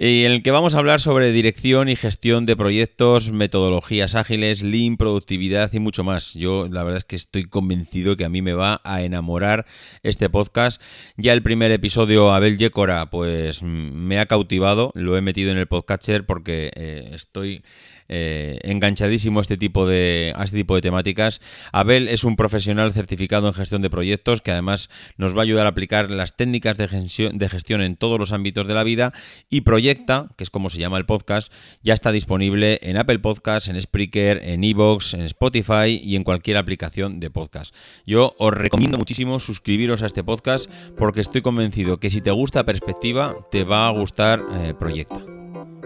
en 0.00 0.30
el 0.30 0.42
que 0.44 0.52
vamos 0.52 0.74
a 0.74 0.78
hablar 0.78 1.00
sobre 1.00 1.32
dirección 1.32 1.88
y 1.88 1.96
gestión 1.96 2.46
de 2.46 2.56
proyectos, 2.56 3.32
metodologías 3.32 4.14
ágiles, 4.14 4.62
lean, 4.62 4.96
productividad 4.96 5.72
y 5.72 5.80
mucho 5.80 6.04
más. 6.04 6.34
Yo 6.34 6.68
la 6.70 6.84
verdad 6.84 6.98
es 6.98 7.04
que 7.04 7.16
estoy 7.16 7.46
convencido 7.46 8.16
que 8.16 8.24
a 8.24 8.28
mí 8.28 8.40
me 8.40 8.52
va 8.52 8.80
a 8.84 9.02
enamorar 9.02 9.66
este 10.04 10.30
podcast. 10.30 10.80
Ya 11.16 11.32
el 11.32 11.42
primer 11.42 11.72
episodio, 11.72 12.32
Abel 12.32 12.58
Yecora, 12.58 13.10
pues 13.10 13.64
me 13.64 14.20
ha 14.20 14.26
cautivado, 14.26 14.92
lo 14.94 15.16
he 15.16 15.20
metido 15.20 15.50
en 15.50 15.58
el 15.58 15.66
podcatcher 15.66 16.24
porque 16.26 16.70
eh, 16.76 17.10
estoy 17.12 17.64
eh, 18.08 18.58
enganchadísimo 18.62 19.40
a 19.40 19.42
este, 19.42 19.56
tipo 19.56 19.86
de, 19.86 20.32
a 20.36 20.44
este 20.44 20.56
tipo 20.58 20.74
de 20.74 20.80
temáticas. 20.80 21.40
Abel 21.72 22.08
es 22.08 22.24
un 22.24 22.36
profesional 22.36 22.92
certificado 22.92 23.48
en 23.48 23.54
gestión 23.54 23.82
de 23.82 23.90
proyectos 23.90 24.40
que 24.40 24.52
además 24.52 24.88
nos 25.16 25.34
va 25.34 25.40
a 25.40 25.42
ayudar 25.42 25.66
a 25.66 25.70
aplicar 25.70 26.10
las 26.10 26.36
técnicas 26.36 26.78
de 26.78 26.88
gestión, 26.88 27.38
de 27.38 27.48
gestión 27.48 27.82
en 27.82 27.96
todos 27.96 28.18
los 28.18 28.32
ámbitos 28.32 28.66
de 28.66 28.74
la 28.74 28.84
vida 28.84 29.12
y 29.50 29.62
Proyecta, 29.62 30.28
que 30.36 30.44
es 30.44 30.50
como 30.50 30.70
se 30.70 30.78
llama 30.78 30.98
el 30.98 31.06
podcast, 31.06 31.52
ya 31.82 31.94
está 31.94 32.12
disponible 32.12 32.78
en 32.82 32.96
Apple 32.96 33.18
Podcasts, 33.18 33.68
en 33.68 33.80
Spreaker, 33.80 34.40
en 34.42 34.64
Evox, 34.64 35.14
en 35.14 35.22
Spotify 35.22 36.00
y 36.02 36.16
en 36.16 36.24
cualquier 36.24 36.56
aplicación 36.56 37.20
de 37.20 37.30
podcast. 37.30 37.74
Yo 38.06 38.34
os 38.38 38.54
recomiendo 38.54 38.98
muchísimo 38.98 39.40
suscribiros 39.40 40.02
a 40.02 40.06
este 40.06 40.24
podcast 40.24 40.70
porque 40.96 41.20
estoy 41.20 41.42
convencido 41.42 42.00
que 42.00 42.10
si 42.10 42.20
te 42.20 42.30
gusta 42.30 42.64
Perspectiva, 42.64 43.34
te 43.50 43.64
va 43.64 43.86
a 43.86 43.90
gustar 43.90 44.40
eh, 44.62 44.74
Proyecta. 44.78 45.37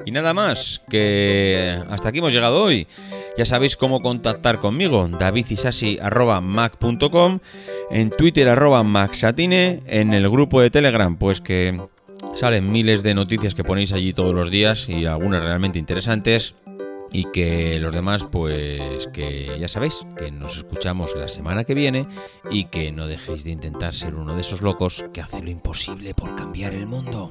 Y 0.05 0.11
nada 0.11 0.35
más, 0.35 0.83
que 0.91 1.79
hasta 1.89 2.09
aquí 2.09 2.19
hemos 2.19 2.33
llegado 2.33 2.61
hoy. 2.63 2.89
Ya 3.37 3.47
sabéis 3.47 3.77
cómo 3.77 4.03
contactar 4.03 4.59
conmigo, 4.59 5.09
davidisasi.mac.com, 5.09 7.39
en 7.91 8.11
Twitter 8.11 8.49
arroba 8.49 8.83
maxatine, 8.83 9.85
en 9.87 10.13
el 10.13 10.29
grupo 10.29 10.61
de 10.61 10.71
Telegram, 10.71 11.17
pues 11.17 11.41
que 11.41 11.81
salen 12.35 12.73
miles 12.73 13.03
de 13.03 13.15
noticias 13.15 13.55
que 13.55 13.65
ponéis 13.65 13.93
allí 13.93 14.13
todos 14.13 14.35
los 14.35 14.51
días 14.51 14.87
y 14.89 15.07
algunas 15.07 15.43
realmente 15.43 15.79
interesantes. 15.79 16.55
Y 17.15 17.31
que 17.31 17.79
los 17.79 17.95
demás, 17.95 18.25
pues 18.25 19.07
que 19.13 19.59
ya 19.61 19.69
sabéis, 19.69 20.07
que 20.17 20.31
nos 20.31 20.57
escuchamos 20.57 21.15
la 21.15 21.29
semana 21.29 21.65
que 21.65 21.75
viene 21.75 22.07
y 22.51 22.65
que 22.65 22.91
no 22.91 23.07
dejéis 23.07 23.45
de 23.45 23.51
intentar 23.51 23.93
ser 23.93 24.15
uno 24.15 24.35
de 24.35 24.41
esos 24.41 24.63
locos 24.63 25.05
que 25.13 25.21
hace 25.21 25.43
lo 25.43 25.51
imposible 25.51 26.15
por 26.15 26.35
cambiar 26.37 26.73
el 26.73 26.87
mundo. 26.87 27.31